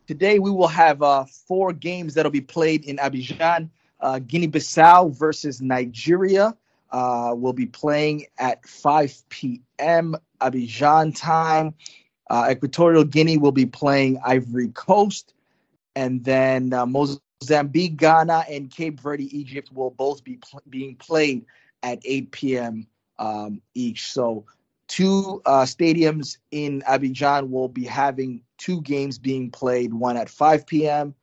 Today 0.05 0.37
we 0.37 0.51
will 0.51 0.67
have 0.67 1.01
uh, 1.01 1.25
four 1.25 1.73
games 1.73 2.13
that 2.13 2.23
will 2.23 2.29
be 2.29 2.39
played 2.39 2.85
in 2.85 2.97
Abidjan. 2.97 3.67
Uh, 3.99 4.19
Guinea-Bissau 4.19 5.17
versus 5.17 5.59
Nigeria 5.59 6.55
uh, 6.91 7.33
will 7.35 7.53
be 7.53 7.65
playing 7.65 8.27
at 8.37 8.63
5 8.67 9.23
p.m. 9.29 10.15
Abidjan 10.39 11.19
time. 11.19 11.73
Uh, 12.31 12.47
Equatorial 12.49 13.03
Guinea 13.03 13.37
will 13.37 13.51
be 13.51 13.65
playing 13.65 14.17
Ivory 14.25 14.69
Coast, 14.69 15.33
and 15.97 16.23
then 16.23 16.71
uh, 16.71 16.85
Mozambique, 16.85 17.97
Ghana, 17.97 18.45
and 18.49 18.71
Cape 18.71 19.01
Verde, 19.01 19.37
Egypt 19.37 19.69
will 19.73 19.89
both 19.89 20.23
be 20.23 20.37
pl- 20.37 20.61
being 20.69 20.95
played 20.95 21.45
at 21.83 21.99
8 22.05 22.31
p.m. 22.31 22.87
Um, 23.19 23.61
each. 23.73 24.13
So, 24.13 24.45
two 24.87 25.41
uh, 25.45 25.63
stadiums 25.63 26.37
in 26.51 26.83
Abidjan 26.87 27.49
will 27.49 27.67
be 27.67 27.83
having 27.83 28.43
two 28.57 28.79
games 28.79 29.19
being 29.19 29.51
played, 29.51 29.93
one 29.93 30.15
at 30.15 30.29
5 30.29 30.65
p.m. 30.65 31.13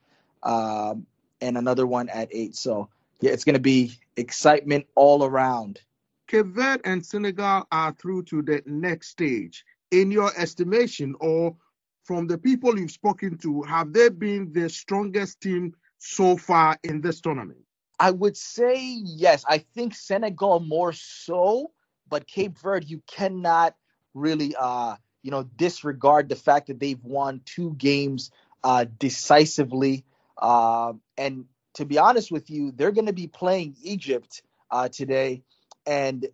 Um, 0.43 1.07
and 1.41 1.57
another 1.57 1.87
one 1.87 2.11
at 2.11 2.29
8. 2.31 2.55
So, 2.55 2.91
yeah, 3.23 3.31
it's 3.31 3.45
going 3.45 3.55
to 3.55 3.61
be 3.61 3.99
excitement 4.19 4.87
all 4.95 5.25
around. 5.25 5.81
Cape 6.27 6.49
Verde 6.49 6.83
and 6.85 7.05
Senegal 7.05 7.67
are 7.73 7.93
through 7.95 8.25
to 8.25 8.43
the 8.43 8.62
next 8.67 9.09
stage 9.09 9.65
in 9.90 10.11
your 10.11 10.33
estimation 10.37 11.14
or 11.21 11.57
from 12.04 12.26
the 12.26 12.38
people 12.38 12.78
you've 12.78 12.90
spoken 12.90 13.37
to, 13.38 13.62
have 13.62 13.92
they 13.92 14.09
been 14.09 14.52
the 14.52 14.68
strongest 14.68 15.40
team 15.40 15.75
so 15.99 16.37
far 16.37 16.78
in 16.83 17.00
this 17.00 17.21
tournament? 17.21 17.61
I 18.00 18.11
would 18.12 18.37
say 18.37 18.80
yes. 18.80 19.45
I 19.49 19.59
think 19.59 19.95
Senegal 19.95 20.61
more 20.61 20.92
so, 20.92 21.73
but 22.09 22.26
Cape 22.26 22.59
Verde, 22.59 22.87
you 22.87 23.02
cannot 23.07 23.75
really, 24.14 24.54
uh, 24.59 24.97
you 25.23 25.30
know, 25.30 25.42
disregard 25.42 26.28
the 26.28 26.37
fact 26.37 26.68
that 26.68 26.80
they've 26.80 27.02
won 27.02 27.40
two 27.45 27.75
games 27.75 28.30
uh, 28.64 28.87
decisively. 28.99 30.04
Uh, 30.37 30.92
and 31.16 31.47
to 31.75 31.85
be 31.85 31.99
honest 31.99 32.30
with 32.30 32.50
you, 32.50 32.73
they're 32.73 32.92
going 32.92 33.07
to 33.07 33.12
be 33.12 33.26
playing 33.26 33.76
Egypt 33.83 34.42
uh, 34.71 34.88
today, 34.88 35.42
and 35.87 36.26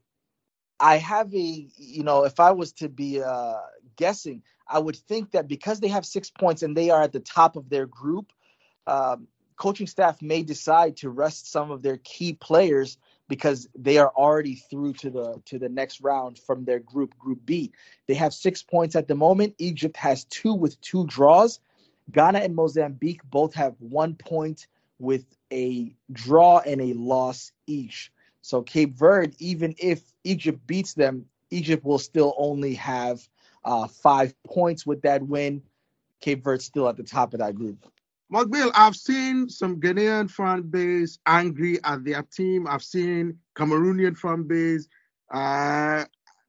I 0.81 0.97
have 0.99 1.33
a, 1.35 1.69
you 1.76 2.02
know, 2.02 2.25
if 2.25 2.40
I 2.40 2.52
was 2.52 2.73
to 2.75 2.88
be 2.88 3.23
uh, 3.23 3.61
guessing, 3.97 4.43
I 4.69 4.78
would 4.78 4.97
think 4.97 5.31
that 5.33 5.49
because 5.49 5.81
they 5.81 5.88
have 5.88 6.07
six 6.07 6.31
points 6.31 6.62
and 6.62 6.76
they 6.76 6.90
are 6.90 7.02
at 7.02 7.12
the 7.12 7.21
top 7.21 7.57
of 7.57 7.69
their 7.69 7.87
group, 7.87 8.33
um, 8.87 9.28
coaching 9.57 9.87
staff 9.87 10.21
may 10.21 10.43
decide 10.43 10.97
to 10.97 11.11
rest 11.11 11.50
some 11.50 11.71
of 11.71 11.83
their 11.83 11.99
key 11.99 12.35
players 12.35 12.99
because 13.28 13.69
they 13.78 13.99
are 13.99 14.12
already 14.16 14.57
through 14.57 14.93
to 14.93 15.11
the 15.11 15.40
to 15.47 15.59
the 15.59 15.69
next 15.69 16.00
round 16.00 16.38
from 16.38 16.64
their 16.64 16.81
group 16.81 17.16
group 17.19 17.40
B. 17.47 17.73
They 18.07 18.14
have 18.14 18.35
6 18.35 18.62
points 18.64 18.97
at 18.97 19.09
the 19.09 19.14
moment. 19.14 19.54
Egypt 19.59 19.97
has 19.97 20.25
2 20.25 20.54
with 20.54 20.81
2 20.83 21.07
draws. 21.07 21.61
Ghana 22.11 22.40
and 22.40 22.54
Mozambique 22.54 23.23
both 23.25 23.54
have 23.54 23.75
1 23.78 24.14
point 24.16 24.66
with 24.99 25.25
a 25.52 25.95
draw 26.12 26.59
and 26.59 26.81
a 26.81 26.93
loss 26.95 27.52
each. 27.66 28.12
So 28.45 28.61
Cape 28.61 28.95
Verde 28.95 29.35
even 29.39 29.75
if 29.79 30.03
Egypt 30.23 30.67
beats 30.67 30.93
them, 30.93 31.25
Egypt 31.51 31.83
will 31.83 31.99
still 31.99 32.35
only 32.37 32.75
have 32.75 33.27
uh, 33.65 33.89
5 33.89 34.35
points 34.45 34.87
with 34.87 35.01
that 35.01 35.23
win. 35.23 35.63
Cape 36.21 36.45
Verde 36.45 36.63
still 36.63 36.87
at 36.87 36.99
the 36.99 37.05
top 37.05 37.33
of 37.33 37.41
that 37.41 37.55
group. 37.55 37.91
Mokbil, 38.31 38.71
I've 38.75 38.97
seen 38.97 39.49
some 39.49 39.81
Ghanaian 39.81 40.31
fan 40.31 40.61
base 40.61 41.19
angry 41.25 41.83
at 41.85 42.05
their 42.05 42.23
team. 42.23 42.67
I've 42.69 42.83
seen 42.83 43.39
Cameroonian 43.57 44.15
fan 44.15 44.43
base 44.43 44.89
uh, 45.33 46.05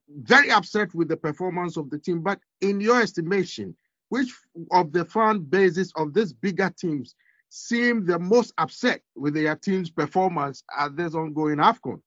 very 0.09 0.51
upset 0.51 0.93
with 0.93 1.07
the 1.07 1.15
performance 1.15 1.77
of 1.77 1.89
the 1.89 1.97
team. 1.97 2.19
But 2.19 2.41
in 2.59 2.81
your 2.81 3.01
estimation, 3.01 3.73
which 4.09 4.33
of 4.71 4.91
the 4.91 5.05
fan 5.05 5.39
bases 5.39 5.93
of 5.95 6.13
these 6.13 6.33
bigger 6.33 6.69
teams 6.77 7.15
seem 7.55 8.05
the 8.05 8.19
most 8.19 8.53
upset 8.57 9.01
with 9.15 9.33
their 9.33 9.55
team's 9.55 9.89
performance 9.89 10.61
at 10.77 10.97
this 10.97 11.15
ongoing 11.15 11.57
AFCON? 11.57 12.01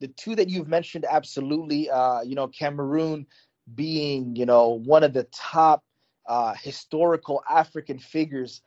The 0.00 0.08
two 0.08 0.34
that 0.34 0.48
you've 0.48 0.66
mentioned, 0.66 1.06
absolutely. 1.08 1.88
Uh, 1.88 2.22
you 2.22 2.34
know, 2.34 2.48
Cameroon 2.48 3.24
being, 3.76 4.34
you 4.34 4.44
know, 4.44 4.70
one 4.70 5.04
of 5.04 5.12
the 5.12 5.24
top 5.32 5.84
uh, 6.26 6.54
historical 6.60 7.42
African 7.48 7.98
figures 7.98 8.62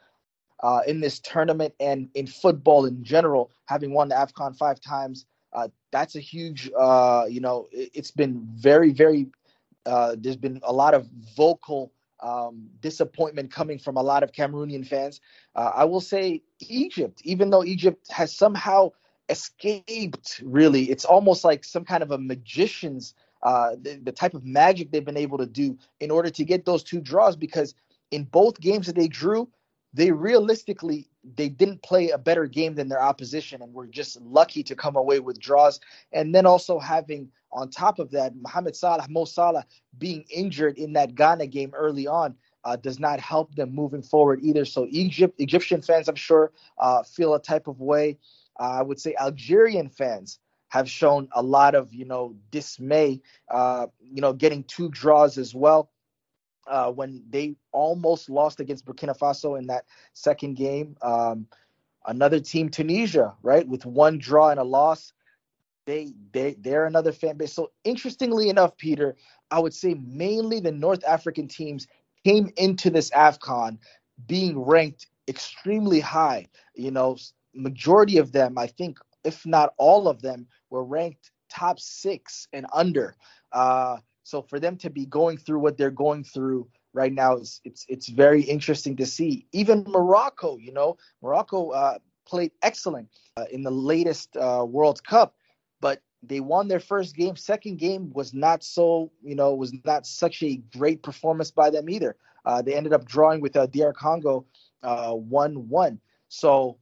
uh, 0.63 0.81
in 0.87 1.01
this 1.01 1.19
tournament 1.19 1.73
and 1.81 2.07
in 2.15 2.27
football 2.27 2.85
in 2.85 3.03
general, 3.03 3.51
having 3.65 3.93
won 3.93 4.07
the 4.09 4.15
AFCON 4.15 4.57
five 4.57 4.79
times. 4.79 5.25
Uh, 5.51 5.67
that's 5.91 6.15
a 6.15 6.21
huge, 6.21 6.71
uh, 6.77 7.25
you 7.29 7.41
know, 7.41 7.67
it, 7.73 7.93
has 7.93 8.11
been 8.11 8.47
very, 8.55 8.91
very, 8.91 9.27
uh, 9.85 10.15
there's 10.17 10.37
been 10.37 10.61
a 10.63 10.71
lot 10.71 10.93
of 10.93 11.09
vocal 11.35 11.91
um, 12.21 12.69
disappointment 12.81 13.51
coming 13.51 13.79
from 13.79 13.97
a 13.97 14.01
lot 14.01 14.23
of 14.23 14.31
Cameroonian 14.31 14.85
fans. 14.87 15.21
Uh, 15.55 15.71
I 15.75 15.85
will 15.85 16.01
say 16.01 16.43
Egypt, 16.59 17.21
even 17.23 17.49
though 17.49 17.63
Egypt 17.63 18.11
has 18.11 18.35
somehow 18.35 18.91
escaped, 19.29 20.41
really, 20.43 20.91
it's 20.91 21.05
almost 21.05 21.43
like 21.43 21.63
some 21.63 21.85
kind 21.85 22.03
of 22.03 22.11
a 22.11 22.17
magician's, 22.17 23.15
uh, 23.43 23.71
the, 23.81 23.99
the 24.03 24.11
type 24.11 24.33
of 24.33 24.45
magic 24.45 24.91
they've 24.91 25.05
been 25.05 25.17
able 25.17 25.37
to 25.37 25.45
do 25.45 25.77
in 25.99 26.11
order 26.11 26.29
to 26.29 26.43
get 26.43 26.65
those 26.65 26.83
two 26.83 27.01
draws 27.01 27.35
because 27.35 27.73
in 28.11 28.25
both 28.25 28.59
games 28.59 28.87
that 28.87 28.95
they 28.95 29.07
drew, 29.07 29.49
they 29.93 30.11
realistically 30.11 31.09
they 31.35 31.49
didn't 31.49 31.83
play 31.83 32.09
a 32.09 32.17
better 32.17 32.45
game 32.47 32.75
than 32.75 32.87
their 32.87 33.01
opposition 33.01 33.61
and 33.61 33.73
were 33.73 33.87
just 33.87 34.19
lucky 34.21 34.63
to 34.63 34.75
come 34.75 34.95
away 34.95 35.19
with 35.19 35.39
draws. 35.39 35.79
And 36.13 36.33
then 36.33 36.45
also 36.45 36.79
having 36.79 37.29
on 37.51 37.69
top 37.69 37.99
of 37.99 38.09
that, 38.11 38.33
Mohamed 38.35 38.75
Salah, 38.75 39.05
Mo 39.09 39.25
Salah 39.25 39.65
being 39.97 40.23
injured 40.33 40.77
in 40.77 40.93
that 40.93 41.15
Ghana 41.15 41.47
game 41.47 41.71
early 41.75 42.07
on 42.07 42.35
uh, 42.63 42.77
does 42.77 42.99
not 42.99 43.19
help 43.19 43.53
them 43.55 43.73
moving 43.75 44.01
forward 44.01 44.39
either. 44.41 44.65
So 44.65 44.87
Egypt, 44.89 45.35
Egyptian 45.39 45.81
fans, 45.81 46.07
I'm 46.07 46.15
sure, 46.15 46.51
uh, 46.77 47.03
feel 47.03 47.33
a 47.33 47.41
type 47.41 47.67
of 47.67 47.81
way. 47.81 48.17
Uh, 48.59 48.79
I 48.79 48.81
would 48.81 48.99
say 48.99 49.15
Algerian 49.19 49.89
fans 49.89 50.39
have 50.69 50.89
shown 50.89 51.27
a 51.33 51.41
lot 51.41 51.75
of 51.75 51.93
you 51.93 52.05
know 52.05 52.35
dismay. 52.51 53.21
Uh, 53.49 53.87
you 54.01 54.21
know, 54.21 54.31
getting 54.31 54.63
two 54.63 54.89
draws 54.89 55.37
as 55.37 55.53
well 55.53 55.90
uh, 56.67 56.91
when 56.91 57.23
they 57.29 57.55
almost 57.71 58.29
lost 58.29 58.59
against 58.59 58.85
Burkina 58.85 59.17
Faso 59.17 59.57
in 59.57 59.67
that 59.67 59.85
second 60.13 60.55
game. 60.55 60.95
Um, 61.01 61.47
another 62.05 62.39
team, 62.39 62.69
Tunisia, 62.69 63.33
right, 63.43 63.67
with 63.67 63.85
one 63.85 64.17
draw 64.17 64.49
and 64.49 64.59
a 64.59 64.63
loss. 64.63 65.13
They 65.85 66.13
they 66.31 66.55
they're 66.59 66.85
another 66.85 67.11
fan 67.11 67.37
base. 67.37 67.53
So 67.53 67.71
interestingly 67.83 68.49
enough, 68.49 68.77
Peter, 68.77 69.15
I 69.49 69.59
would 69.59 69.73
say 69.73 69.95
mainly 69.95 70.59
the 70.59 70.71
North 70.71 71.03
African 71.05 71.47
teams 71.47 71.87
came 72.23 72.51
into 72.57 72.89
this 72.89 73.09
AFCON 73.11 73.79
being 74.27 74.59
ranked 74.59 75.07
extremely 75.27 75.99
high. 75.99 76.47
You 76.75 76.91
know, 76.91 77.17
majority 77.53 78.17
of 78.17 78.31
them, 78.31 78.57
I 78.57 78.67
think, 78.67 78.99
if 79.23 79.45
not 79.45 79.73
all 79.77 80.07
of 80.07 80.21
them, 80.21 80.47
were 80.69 80.83
ranked 80.83 81.31
top 81.49 81.79
six 81.79 82.47
and 82.53 82.65
under. 82.73 83.15
Uh, 83.51 83.97
so 84.23 84.41
for 84.41 84.59
them 84.59 84.77
to 84.77 84.89
be 84.89 85.05
going 85.05 85.37
through 85.37 85.59
what 85.59 85.77
they're 85.77 85.91
going 85.91 86.23
through 86.23 86.67
right 86.93 87.13
now, 87.13 87.37
is 87.37 87.61
it's, 87.63 87.85
it's 87.87 88.09
very 88.09 88.41
interesting 88.41 88.95
to 88.97 89.05
see. 89.05 89.47
Even 89.51 89.83
Morocco, 89.87 90.57
you 90.57 90.73
know, 90.73 90.97
Morocco 91.21 91.69
uh, 91.69 91.97
played 92.27 92.51
excellent 92.61 93.07
uh, 93.37 93.45
in 93.51 93.63
the 93.63 93.71
latest 93.71 94.35
uh, 94.37 94.65
World 94.67 95.03
Cup, 95.03 95.35
but 95.79 96.01
they 96.23 96.39
won 96.39 96.67
their 96.67 96.79
first 96.79 97.15
game. 97.15 97.35
Second 97.35 97.77
game 97.77 98.11
was 98.13 98.33
not 98.33 98.63
so, 98.63 99.11
you 99.23 99.35
know, 99.35 99.55
was 99.55 99.73
not 99.85 100.05
such 100.05 100.43
a 100.43 100.57
great 100.77 101.01
performance 101.01 101.49
by 101.51 101.69
them 101.69 101.89
either. 101.89 102.15
Uh, 102.45 102.61
they 102.61 102.75
ended 102.75 102.93
up 102.93 103.05
drawing 103.05 103.41
with 103.41 103.55
uh, 103.55 103.65
DR 103.67 103.93
Congo 103.93 104.45
uh, 104.83 105.13
one 105.13 105.67
one. 105.69 105.99
So 106.29 106.77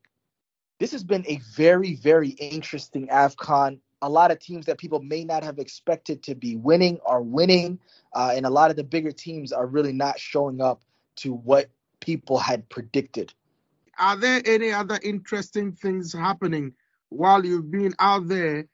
this 0.79 0.91
has 0.91 1.03
been 1.03 1.25
a 1.27 1.39
very 1.55 1.95
very 1.95 2.29
interesting 2.29 3.07
AFCON 3.07 3.79
a 4.01 4.09
lot 4.09 4.31
of 4.31 4.39
teams 4.39 4.65
that 4.65 4.77
people 4.77 5.01
may 5.01 5.23
not 5.23 5.43
have 5.43 5.59
expected 5.59 6.23
to 6.23 6.35
be 6.35 6.55
winning 6.55 6.99
are 7.05 7.21
winning, 7.21 7.79
uh, 8.13 8.31
and 8.35 8.45
a 8.45 8.49
lot 8.49 8.71
of 8.71 8.77
the 8.77 8.83
bigger 8.83 9.11
teams 9.11 9.51
are 9.51 9.65
really 9.65 9.93
not 9.93 10.19
showing 10.19 10.61
up 10.61 10.81
to 11.17 11.33
what 11.33 11.69
people 11.99 12.37
had 12.37 12.67
predicted. 12.69 13.33
Are 13.97 14.15
there 14.15 14.41
any 14.45 14.71
other 14.71 14.99
interesting 15.03 15.73
things 15.73 16.13
happening 16.13 16.73
while 17.09 17.45
you've 17.45 17.71
been 17.71 17.93
out 17.99 18.27
there? 18.27 18.67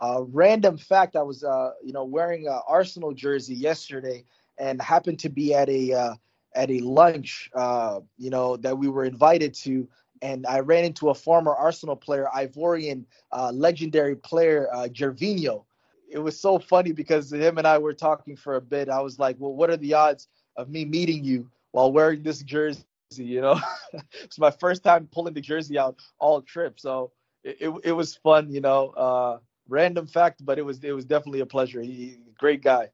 Uh, 0.00 0.22
random 0.28 0.76
fact: 0.76 1.14
I 1.14 1.22
was, 1.22 1.44
uh, 1.44 1.70
you 1.84 1.92
know, 1.92 2.04
wearing 2.04 2.48
an 2.48 2.60
Arsenal 2.66 3.12
jersey 3.12 3.54
yesterday, 3.54 4.24
and 4.58 4.82
happened 4.82 5.20
to 5.20 5.28
be 5.28 5.54
at 5.54 5.68
a 5.68 5.92
uh, 5.92 6.14
at 6.54 6.70
a 6.70 6.80
lunch, 6.80 7.50
uh, 7.54 8.00
you 8.18 8.30
know, 8.30 8.56
that 8.58 8.76
we 8.76 8.88
were 8.88 9.04
invited 9.04 9.54
to 9.54 9.88
and 10.22 10.46
I 10.46 10.60
ran 10.60 10.84
into 10.84 11.10
a 11.10 11.14
former 11.14 11.52
Arsenal 11.52 11.96
player, 11.96 12.28
Ivorian 12.34 13.04
uh, 13.32 13.50
legendary 13.52 14.14
player 14.16 14.68
uh, 14.72 14.88
Gervinho. 14.88 15.64
It 16.08 16.18
was 16.18 16.38
so 16.38 16.58
funny 16.58 16.92
because 16.92 17.32
him 17.32 17.58
and 17.58 17.66
I 17.66 17.78
were 17.78 17.92
talking 17.92 18.36
for 18.36 18.54
a 18.54 18.60
bit. 18.60 18.88
I 18.88 19.00
was 19.00 19.18
like, 19.18 19.36
"Well, 19.38 19.52
what 19.52 19.68
are 19.70 19.76
the 19.76 19.94
odds 19.94 20.28
of 20.56 20.70
me 20.70 20.84
meeting 20.84 21.24
you 21.24 21.50
while 21.72 21.92
wearing 21.92 22.22
this 22.22 22.42
jersey?" 22.42 22.84
You 23.10 23.40
know, 23.40 23.60
it's 24.22 24.38
my 24.38 24.50
first 24.50 24.84
time 24.84 25.08
pulling 25.12 25.34
the 25.34 25.40
jersey 25.40 25.78
out 25.78 25.96
all 26.18 26.40
trip, 26.40 26.78
so 26.78 27.10
it, 27.42 27.56
it, 27.60 27.74
it 27.84 27.92
was 27.92 28.14
fun. 28.14 28.50
You 28.50 28.60
know, 28.60 28.90
uh, 28.90 29.38
random 29.68 30.06
fact, 30.06 30.44
but 30.44 30.58
it 30.58 30.62
was 30.62 30.82
it 30.84 30.92
was 30.92 31.04
definitely 31.04 31.40
a 31.40 31.46
pleasure. 31.46 31.80
He, 31.80 32.18
great 32.38 32.62
guy. 32.62 32.90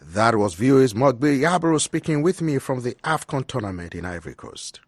That 0.00 0.36
was 0.36 0.54
VOA's 0.54 0.94
Mokbil 0.94 1.40
Yabaro 1.40 1.78
speaking 1.78 2.22
with 2.22 2.40
me 2.40 2.58
from 2.58 2.80
the 2.80 2.94
AFCON 3.04 3.46
tournament 3.46 3.94
in 3.94 4.06
Ivory 4.06 4.34
Coast. 4.34 4.80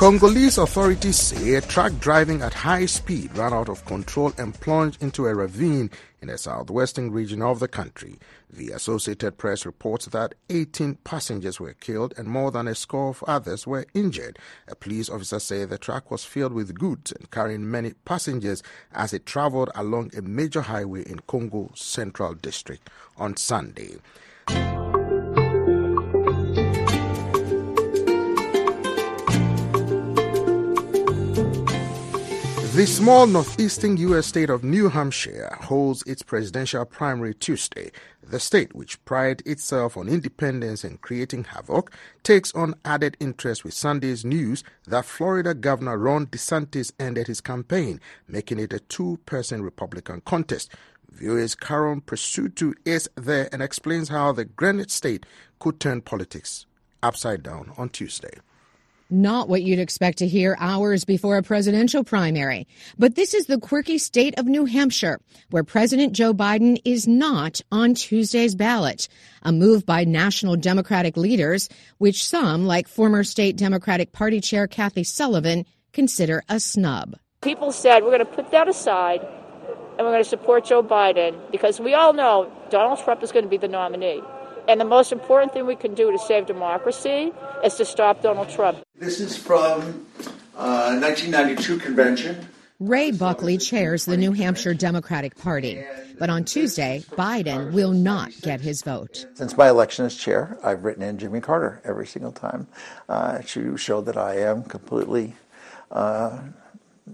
Congolese 0.00 0.56
authorities 0.56 1.16
say 1.18 1.56
a 1.56 1.60
truck 1.60 1.92
driving 2.00 2.40
at 2.40 2.54
high 2.54 2.86
speed 2.86 3.36
ran 3.36 3.52
out 3.52 3.68
of 3.68 3.84
control 3.84 4.32
and 4.38 4.58
plunged 4.58 5.02
into 5.02 5.26
a 5.26 5.34
ravine 5.34 5.90
in 6.22 6.28
the 6.28 6.38
southwestern 6.38 7.10
region 7.10 7.42
of 7.42 7.60
the 7.60 7.68
country. 7.68 8.18
The 8.48 8.70
Associated 8.70 9.36
Press 9.36 9.66
reports 9.66 10.06
that 10.06 10.36
18 10.48 10.94
passengers 11.04 11.60
were 11.60 11.74
killed 11.74 12.14
and 12.16 12.28
more 12.28 12.50
than 12.50 12.66
a 12.66 12.74
score 12.74 13.10
of 13.10 13.22
others 13.26 13.66
were 13.66 13.84
injured. 13.92 14.38
A 14.68 14.74
police 14.74 15.10
officer 15.10 15.38
said 15.38 15.68
the 15.68 15.76
truck 15.76 16.10
was 16.10 16.24
filled 16.24 16.54
with 16.54 16.78
goods 16.78 17.12
and 17.12 17.30
carrying 17.30 17.70
many 17.70 17.92
passengers 18.06 18.62
as 18.92 19.12
it 19.12 19.26
traveled 19.26 19.68
along 19.74 20.12
a 20.16 20.22
major 20.22 20.62
highway 20.62 21.02
in 21.02 21.18
Kongo 21.26 21.72
Central 21.74 22.32
District 22.32 22.88
on 23.18 23.36
Sunday. 23.36 23.96
The 32.72 32.86
small 32.86 33.26
northeastern 33.26 33.96
U.S. 33.96 34.28
state 34.28 34.48
of 34.48 34.62
New 34.62 34.88
Hampshire 34.90 35.56
holds 35.60 36.04
its 36.04 36.22
presidential 36.22 36.84
primary 36.84 37.34
Tuesday. 37.34 37.90
The 38.22 38.38
state, 38.38 38.76
which 38.76 39.04
prides 39.04 39.42
itself 39.44 39.96
on 39.96 40.08
independence 40.08 40.84
and 40.84 41.00
creating 41.00 41.44
havoc, 41.44 41.92
takes 42.22 42.54
on 42.54 42.76
added 42.84 43.16
interest 43.18 43.64
with 43.64 43.74
Sunday's 43.74 44.24
news 44.24 44.62
that 44.86 45.04
Florida 45.04 45.52
Governor 45.52 45.98
Ron 45.98 46.28
DeSantis 46.28 46.92
ended 47.00 47.26
his 47.26 47.40
campaign, 47.40 48.00
making 48.28 48.60
it 48.60 48.72
a 48.72 48.78
two 48.78 49.18
person 49.26 49.62
Republican 49.62 50.20
contest. 50.20 50.70
VOA's 51.10 51.56
Carolyn 51.56 52.02
Presutti 52.02 52.72
is 52.84 53.10
there 53.16 53.48
and 53.52 53.62
explains 53.62 54.10
how 54.10 54.30
the 54.30 54.44
Granite 54.44 54.92
State 54.92 55.26
could 55.58 55.80
turn 55.80 56.02
politics 56.02 56.66
upside 57.02 57.42
down 57.42 57.72
on 57.76 57.88
Tuesday. 57.88 58.38
Not 59.12 59.48
what 59.48 59.62
you'd 59.62 59.80
expect 59.80 60.18
to 60.18 60.28
hear 60.28 60.56
hours 60.60 61.04
before 61.04 61.36
a 61.36 61.42
presidential 61.42 62.04
primary. 62.04 62.68
But 62.96 63.16
this 63.16 63.34
is 63.34 63.46
the 63.46 63.58
quirky 63.58 63.98
state 63.98 64.38
of 64.38 64.46
New 64.46 64.66
Hampshire, 64.66 65.18
where 65.50 65.64
President 65.64 66.12
Joe 66.12 66.32
Biden 66.32 66.80
is 66.84 67.08
not 67.08 67.60
on 67.72 67.94
Tuesday's 67.94 68.54
ballot. 68.54 69.08
A 69.42 69.50
move 69.50 69.84
by 69.84 70.04
national 70.04 70.54
Democratic 70.56 71.16
leaders, 71.16 71.68
which 71.98 72.24
some, 72.24 72.66
like 72.66 72.86
former 72.86 73.24
state 73.24 73.56
Democratic 73.56 74.12
Party 74.12 74.40
Chair 74.40 74.68
Kathy 74.68 75.02
Sullivan, 75.02 75.66
consider 75.92 76.44
a 76.48 76.60
snub. 76.60 77.16
People 77.42 77.72
said 77.72 78.04
we're 78.04 78.16
going 78.16 78.20
to 78.20 78.24
put 78.24 78.52
that 78.52 78.68
aside 78.68 79.22
and 79.22 80.06
we're 80.06 80.12
going 80.12 80.22
to 80.22 80.28
support 80.28 80.66
Joe 80.66 80.82
Biden 80.82 81.36
because 81.50 81.80
we 81.80 81.94
all 81.94 82.12
know 82.12 82.50
Donald 82.70 83.00
Trump 83.00 83.22
is 83.24 83.32
going 83.32 83.44
to 83.44 83.50
be 83.50 83.56
the 83.56 83.68
nominee. 83.68 84.22
And 84.68 84.80
the 84.80 84.84
most 84.84 85.12
important 85.12 85.52
thing 85.52 85.66
we 85.66 85.76
can 85.76 85.94
do 85.94 86.10
to 86.12 86.18
save 86.18 86.46
democracy 86.46 87.32
is 87.64 87.74
to 87.76 87.84
stop 87.84 88.22
Donald 88.22 88.48
Trump. 88.48 88.78
This 88.96 89.20
is 89.20 89.36
from 89.36 90.06
uh, 90.56 90.98
1992 91.00 91.78
convention. 91.78 92.48
Ray 92.80 93.10
Buckley 93.10 93.58
chairs 93.58 94.06
the 94.06 94.16
New 94.16 94.32
Hampshire 94.32 94.72
Democratic 94.72 95.36
Party. 95.36 95.84
But 96.18 96.30
on 96.30 96.44
Tuesday, 96.44 97.02
Biden 97.10 97.72
will 97.72 97.92
not 97.92 98.32
get 98.40 98.62
his 98.62 98.82
vote. 98.82 99.26
Since 99.34 99.54
my 99.56 99.68
election 99.68 100.06
as 100.06 100.16
chair, 100.16 100.58
I've 100.64 100.82
written 100.82 101.02
in 101.02 101.18
Jimmy 101.18 101.40
Carter 101.40 101.82
every 101.84 102.06
single 102.06 102.32
time 102.32 102.68
uh, 103.10 103.40
to 103.48 103.76
show 103.76 104.00
that 104.00 104.16
I 104.16 104.38
am 104.38 104.62
completely 104.62 105.34
uh, 105.90 106.40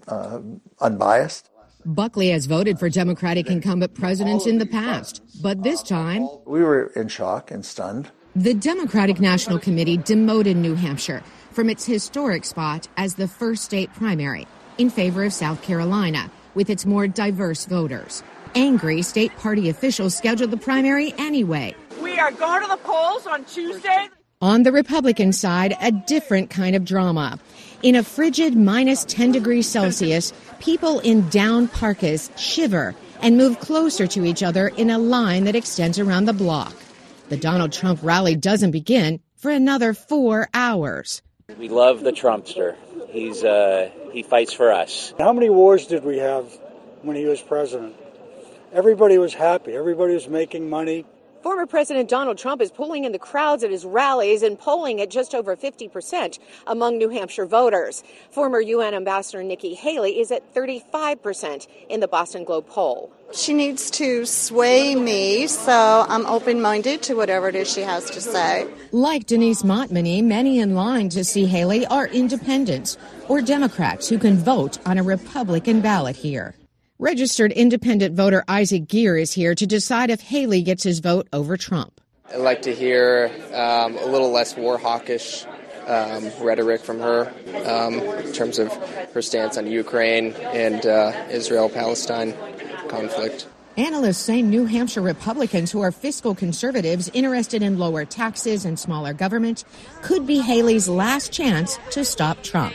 uh 0.06 0.40
unbiased. 0.80 1.50
Buckley 1.86 2.30
has 2.30 2.46
voted 2.46 2.80
for 2.80 2.88
Democratic 2.88 3.46
incumbent 3.46 3.94
presidents 3.94 4.44
in 4.44 4.58
the 4.58 4.66
past, 4.66 5.22
but 5.40 5.62
this 5.62 5.84
time. 5.84 6.28
We 6.44 6.60
were 6.60 6.86
in 6.96 7.06
shock 7.06 7.52
and 7.52 7.64
stunned. 7.64 8.10
The 8.34 8.54
Democratic 8.54 9.20
National 9.20 9.60
Committee 9.60 9.96
demoted 9.96 10.56
New 10.56 10.74
Hampshire 10.74 11.22
from 11.52 11.70
its 11.70 11.86
historic 11.86 12.44
spot 12.44 12.88
as 12.96 13.14
the 13.14 13.28
first 13.28 13.64
state 13.64 13.92
primary 13.94 14.48
in 14.78 14.90
favor 14.90 15.22
of 15.24 15.32
South 15.32 15.62
Carolina, 15.62 16.28
with 16.54 16.70
its 16.70 16.84
more 16.84 17.06
diverse 17.06 17.66
voters. 17.66 18.24
Angry 18.56 19.00
state 19.02 19.34
party 19.36 19.68
officials 19.68 20.16
scheduled 20.16 20.50
the 20.50 20.56
primary 20.56 21.14
anyway. 21.18 21.72
We 22.02 22.18
are 22.18 22.32
going 22.32 22.62
to 22.62 22.68
the 22.68 22.78
polls 22.78 23.28
on 23.28 23.44
Tuesday. 23.44 24.08
On 24.42 24.64
the 24.64 24.72
Republican 24.72 25.32
side, 25.32 25.76
a 25.80 25.90
different 25.92 26.50
kind 26.50 26.76
of 26.76 26.84
drama. 26.84 27.38
In 27.86 27.94
a 27.94 28.02
frigid 28.02 28.56
minus 28.56 29.04
10 29.04 29.30
degrees 29.30 29.68
Celsius, 29.68 30.32
people 30.58 30.98
in 30.98 31.28
down 31.28 31.68
parkas 31.68 32.32
shiver 32.36 32.96
and 33.22 33.36
move 33.36 33.60
closer 33.60 34.08
to 34.08 34.24
each 34.24 34.42
other 34.42 34.66
in 34.66 34.90
a 34.90 34.98
line 34.98 35.44
that 35.44 35.54
extends 35.54 35.96
around 36.00 36.24
the 36.24 36.32
block. 36.32 36.74
The 37.28 37.36
Donald 37.36 37.72
Trump 37.72 38.00
rally 38.02 38.34
doesn't 38.34 38.72
begin 38.72 39.20
for 39.36 39.52
another 39.52 39.94
four 39.94 40.48
hours. 40.52 41.22
We 41.56 41.68
love 41.68 42.00
the 42.00 42.10
Trumpster. 42.10 42.74
He's 43.10 43.44
uh, 43.44 43.88
he 44.10 44.24
fights 44.24 44.52
for 44.52 44.72
us. 44.72 45.14
How 45.16 45.32
many 45.32 45.48
wars 45.48 45.86
did 45.86 46.04
we 46.04 46.18
have 46.18 46.46
when 47.02 47.14
he 47.14 47.26
was 47.26 47.40
president? 47.40 47.94
Everybody 48.72 49.16
was 49.16 49.32
happy. 49.32 49.74
Everybody 49.74 50.14
was 50.14 50.26
making 50.26 50.68
money. 50.68 51.04
Former 51.46 51.64
President 51.64 52.10
Donald 52.10 52.38
Trump 52.38 52.60
is 52.60 52.72
pulling 52.72 53.04
in 53.04 53.12
the 53.12 53.20
crowds 53.20 53.62
at 53.62 53.70
his 53.70 53.84
rallies 53.84 54.42
and 54.42 54.58
polling 54.58 55.00
at 55.00 55.10
just 55.10 55.32
over 55.32 55.54
50% 55.54 56.40
among 56.66 56.98
New 56.98 57.08
Hampshire 57.08 57.46
voters. 57.46 58.02
Former 58.32 58.60
UN 58.60 58.94
Ambassador 58.94 59.44
Nikki 59.44 59.72
Haley 59.72 60.18
is 60.18 60.32
at 60.32 60.52
35% 60.56 61.68
in 61.88 62.00
the 62.00 62.08
Boston 62.08 62.42
Globe 62.42 62.66
poll. 62.66 63.12
She 63.32 63.54
needs 63.54 63.92
to 63.92 64.26
sway 64.26 64.96
me, 64.96 65.46
so 65.46 66.04
I'm 66.08 66.26
open 66.26 66.60
minded 66.60 67.02
to 67.02 67.14
whatever 67.14 67.46
it 67.46 67.54
is 67.54 67.72
she 67.72 67.82
has 67.82 68.10
to 68.10 68.20
say. 68.20 68.66
Like 68.90 69.26
Denise 69.26 69.62
Montminy, 69.62 70.24
many 70.24 70.58
in 70.58 70.74
line 70.74 71.10
to 71.10 71.22
see 71.22 71.46
Haley 71.46 71.86
are 71.86 72.08
independents 72.08 72.98
or 73.28 73.40
Democrats 73.40 74.08
who 74.08 74.18
can 74.18 74.36
vote 74.36 74.78
on 74.84 74.98
a 74.98 75.04
Republican 75.04 75.80
ballot 75.80 76.16
here. 76.16 76.56
Registered 76.98 77.52
independent 77.52 78.14
voter 78.14 78.42
Isaac 78.48 78.88
Gear 78.88 79.18
is 79.18 79.30
here 79.30 79.54
to 79.54 79.66
decide 79.66 80.08
if 80.08 80.22
Haley 80.22 80.62
gets 80.62 80.82
his 80.82 81.00
vote 81.00 81.28
over 81.30 81.58
Trump. 81.58 82.00
I'd 82.32 82.38
like 82.38 82.62
to 82.62 82.74
hear 82.74 83.30
um, 83.52 83.98
a 83.98 84.06
little 84.06 84.30
less 84.30 84.56
war 84.56 84.78
hawkish 84.78 85.44
um, 85.86 86.30
rhetoric 86.40 86.80
from 86.80 87.00
her 87.00 87.30
um, 87.66 88.00
in 88.00 88.32
terms 88.32 88.58
of 88.58 88.72
her 89.12 89.20
stance 89.20 89.58
on 89.58 89.66
Ukraine 89.66 90.32
and 90.54 90.86
uh, 90.86 91.12
Israel 91.28 91.68
Palestine 91.68 92.32
conflict. 92.88 93.46
Analysts 93.76 94.16
say 94.16 94.40
New 94.40 94.64
Hampshire 94.64 95.02
Republicans 95.02 95.70
who 95.70 95.82
are 95.82 95.92
fiscal 95.92 96.34
conservatives 96.34 97.10
interested 97.12 97.62
in 97.62 97.78
lower 97.78 98.06
taxes 98.06 98.64
and 98.64 98.78
smaller 98.78 99.12
government 99.12 99.64
could 100.00 100.26
be 100.26 100.38
Haley's 100.38 100.88
last 100.88 101.30
chance 101.30 101.78
to 101.90 102.06
stop 102.06 102.42
Trump. 102.42 102.74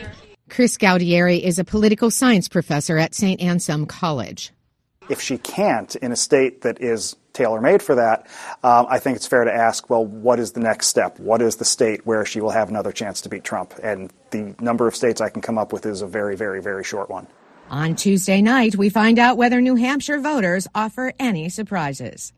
Chris 0.52 0.76
Galdieri 0.76 1.40
is 1.40 1.58
a 1.58 1.64
political 1.64 2.10
science 2.10 2.46
professor 2.46 2.98
at 2.98 3.14
St. 3.14 3.40
Anselm 3.40 3.86
College. 3.86 4.52
If 5.08 5.18
she 5.18 5.38
can't 5.38 5.96
in 5.96 6.12
a 6.12 6.16
state 6.16 6.60
that 6.60 6.78
is 6.78 7.16
tailor 7.32 7.62
made 7.62 7.80
for 7.80 7.94
that, 7.94 8.26
um, 8.62 8.84
I 8.90 8.98
think 8.98 9.16
it's 9.16 9.26
fair 9.26 9.44
to 9.44 9.50
ask, 9.50 9.88
well, 9.88 10.04
what 10.04 10.38
is 10.38 10.52
the 10.52 10.60
next 10.60 10.88
step? 10.88 11.18
What 11.18 11.40
is 11.40 11.56
the 11.56 11.64
state 11.64 12.04
where 12.04 12.26
she 12.26 12.42
will 12.42 12.50
have 12.50 12.68
another 12.68 12.92
chance 12.92 13.22
to 13.22 13.30
beat 13.30 13.44
Trump? 13.44 13.72
And 13.82 14.12
the 14.28 14.54
number 14.60 14.86
of 14.86 14.94
states 14.94 15.22
I 15.22 15.30
can 15.30 15.40
come 15.40 15.56
up 15.56 15.72
with 15.72 15.86
is 15.86 16.02
a 16.02 16.06
very, 16.06 16.36
very, 16.36 16.60
very 16.60 16.84
short 16.84 17.08
one. 17.08 17.26
On 17.70 17.96
Tuesday 17.96 18.42
night, 18.42 18.76
we 18.76 18.90
find 18.90 19.18
out 19.18 19.38
whether 19.38 19.58
New 19.62 19.76
Hampshire 19.76 20.20
voters 20.20 20.68
offer 20.74 21.14
any 21.18 21.48
surprises. 21.48 22.34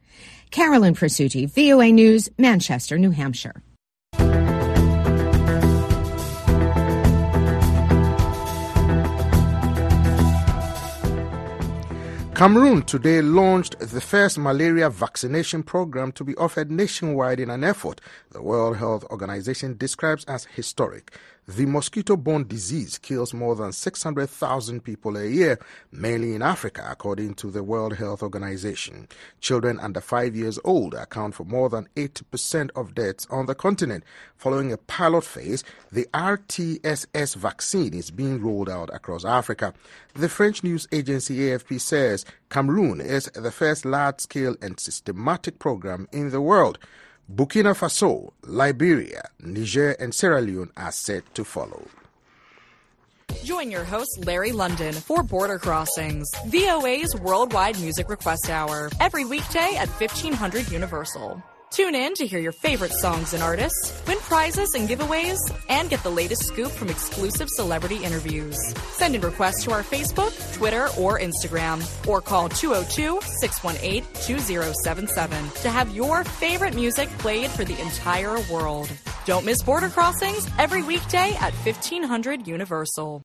Carolyn 0.53 0.95
Presutti, 0.95 1.51
VOA 1.51 1.91
News, 1.91 2.29
Manchester, 2.39 2.97
New 2.97 3.11
Hampshire. 3.11 3.61
Cameroon 12.35 12.83
today 12.83 13.23
launched 13.23 13.79
the 13.79 14.01
first 14.01 14.39
malaria 14.39 14.91
vaccination 14.91 15.63
program 15.63 16.11
to 16.11 16.25
be 16.25 16.35
offered 16.35 16.69
nationwide 16.69 17.39
in 17.39 17.49
an 17.49 17.63
effort 17.63 18.01
the 18.33 18.43
World 18.43 18.77
Health 18.77 19.05
Organization 19.05 19.77
describes 19.77 20.25
as 20.25 20.47
historic. 20.47 21.17
The 21.47 21.67
mosquito 21.67 22.17
borne 22.17 22.49
disease 22.49 22.97
kills 22.97 23.35
more 23.35 23.55
than 23.55 23.71
600,000 23.71 24.83
people 24.83 25.19
a 25.19 25.27
year, 25.27 25.59
mainly 25.93 26.35
in 26.35 26.41
Africa, 26.41 26.87
according 26.91 27.35
to 27.35 27.51
the 27.51 27.63
World 27.63 27.97
Health 27.97 28.23
Organization. 28.23 29.09
Children 29.41 29.79
under 29.79 30.01
five 30.01 30.35
years 30.35 30.59
old 30.65 30.95
account 30.95 31.35
for 31.35 31.45
more 31.45 31.69
than 31.69 31.87
80% 31.97 32.71
of 32.75 32.95
deaths 32.95 33.27
on 33.29 33.45
the 33.45 33.55
continent. 33.55 34.05
Following 34.39 34.73
a 34.73 34.79
pilot 34.79 35.25
phase, 35.25 35.65
the 35.93 36.09
RTS,S 36.15 37.35
vaccine 37.35 37.93
is 37.93 38.11
being 38.11 38.41
rolled 38.41 38.71
out 38.71 38.89
across 38.95 39.27
Africa. 39.27 39.75
The 40.15 40.31
French 40.31 40.65
news 40.65 40.89
agency 40.93 41.37
AFP 41.41 41.79
says 41.79 42.25
Cameroon 42.49 43.03
is 43.03 43.27
the 43.35 43.51
first 43.51 43.85
large 43.85 44.21
scale 44.21 44.57
and 44.63 44.81
systematic 44.81 45.59
program 45.59 46.09
in 46.11 46.31
the 46.31 46.41
world. 46.41 46.79
Burkina 47.33 47.75
Faso, 47.75 48.33
Liberia, 48.43 49.31
Niger, 49.41 49.93
and 49.93 50.15
Sierra 50.15 50.41
Leone 50.41 50.71
are 50.77 50.93
set 50.93 51.35
to 51.35 51.45
follow. 51.45 51.89
Join 53.43 53.71
your 53.71 53.85
host, 53.85 54.25
Larry 54.25 54.53
London, 54.53 54.93
for 54.93 55.23
Border 55.23 55.59
Crossings, 55.59 56.31
VOA's 56.47 57.19
worldwide 57.19 57.81
music 57.81 58.09
request 58.09 58.51
hour, 58.51 58.91
every 59.01 59.25
weekday 59.25 59.77
at 59.77 59.89
1500 59.89 60.71
Universal. 60.71 61.43
Tune 61.75 61.97
in 61.97 62.15
to 62.15 62.25
hear 62.25 62.39
your 62.39 62.53
favorite 62.53 62.93
songs 62.93 63.35
and 63.35 63.43
artists, 63.43 64.01
win 64.07 64.19
prizes 64.19 64.75
and 64.75 64.89
giveaways, 64.89 65.39
and 65.69 65.91
get 65.91 66.01
the 66.05 66.09
latest 66.09 66.45
scoop 66.45 66.71
from 66.71 66.89
exclusive 66.89 67.49
celebrity 67.51 67.97
interviews. 67.97 68.57
Send 68.93 69.17
in 69.17 69.21
requests 69.21 69.65
to 69.65 69.73
our 69.73 69.83
Facebook, 69.83 70.33
Twitter, 70.55 70.87
or 70.97 71.19
Instagram, 71.19 71.83
or 72.07 72.21
call 72.21 72.49
202 72.49 73.19
618 73.41 74.05
2077 74.25 75.51
to 75.63 75.69
have 75.69 75.93
your 75.97 76.23
favorite 76.23 76.77
music 76.77 77.09
played 77.19 77.51
for 77.51 77.65
the 77.65 77.81
entire 77.83 78.39
world. 78.53 78.89
Don't 79.25 79.45
miss 79.45 79.61
Border 79.61 79.89
Crossings 79.89 80.49
every 80.61 80.85
weekday 80.85 81.35
at 81.41 81.53
1500 81.55 82.47
Universal. 82.47 83.21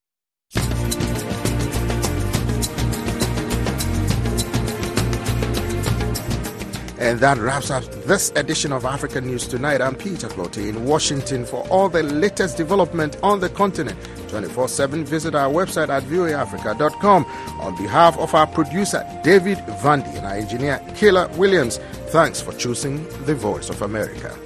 And 7.00 7.18
that 7.22 7.38
wraps 7.38 7.72
up 7.72 7.86
this 8.04 8.30
edition 8.36 8.74
of 8.74 8.84
African 8.84 9.26
News 9.26 9.48
Tonight. 9.48 9.82
I'm 9.82 9.96
Peter 9.96 10.28
Clottey 10.28 10.68
in 10.68 10.84
Washington 10.84 11.46
for 11.46 11.66
all 11.70 11.88
the 11.88 12.04
latest 12.04 12.58
development 12.58 13.16
on 13.24 13.40
the 13.40 13.48
continent. 13.48 13.98
24 14.28 14.68
7, 14.68 15.06
visit 15.06 15.34
our 15.34 15.50
website 15.50 15.88
at 15.88 16.04
voaafrica.com. 16.04 17.26
On 17.62 17.76
behalf 17.82 18.18
of 18.18 18.36
our 18.36 18.48
producer, 18.48 19.08
David 19.24 19.60
Vandy, 19.82 20.14
and 20.18 20.26
our 20.26 20.34
engineer, 20.34 20.82
Kayla 20.90 21.34
Williams, 21.38 21.78
thanks 22.08 22.42
for 22.42 22.52
choosing 22.54 23.08
the 23.24 23.34
Voice 23.34 23.70
of 23.70 23.82
America. 23.82 24.38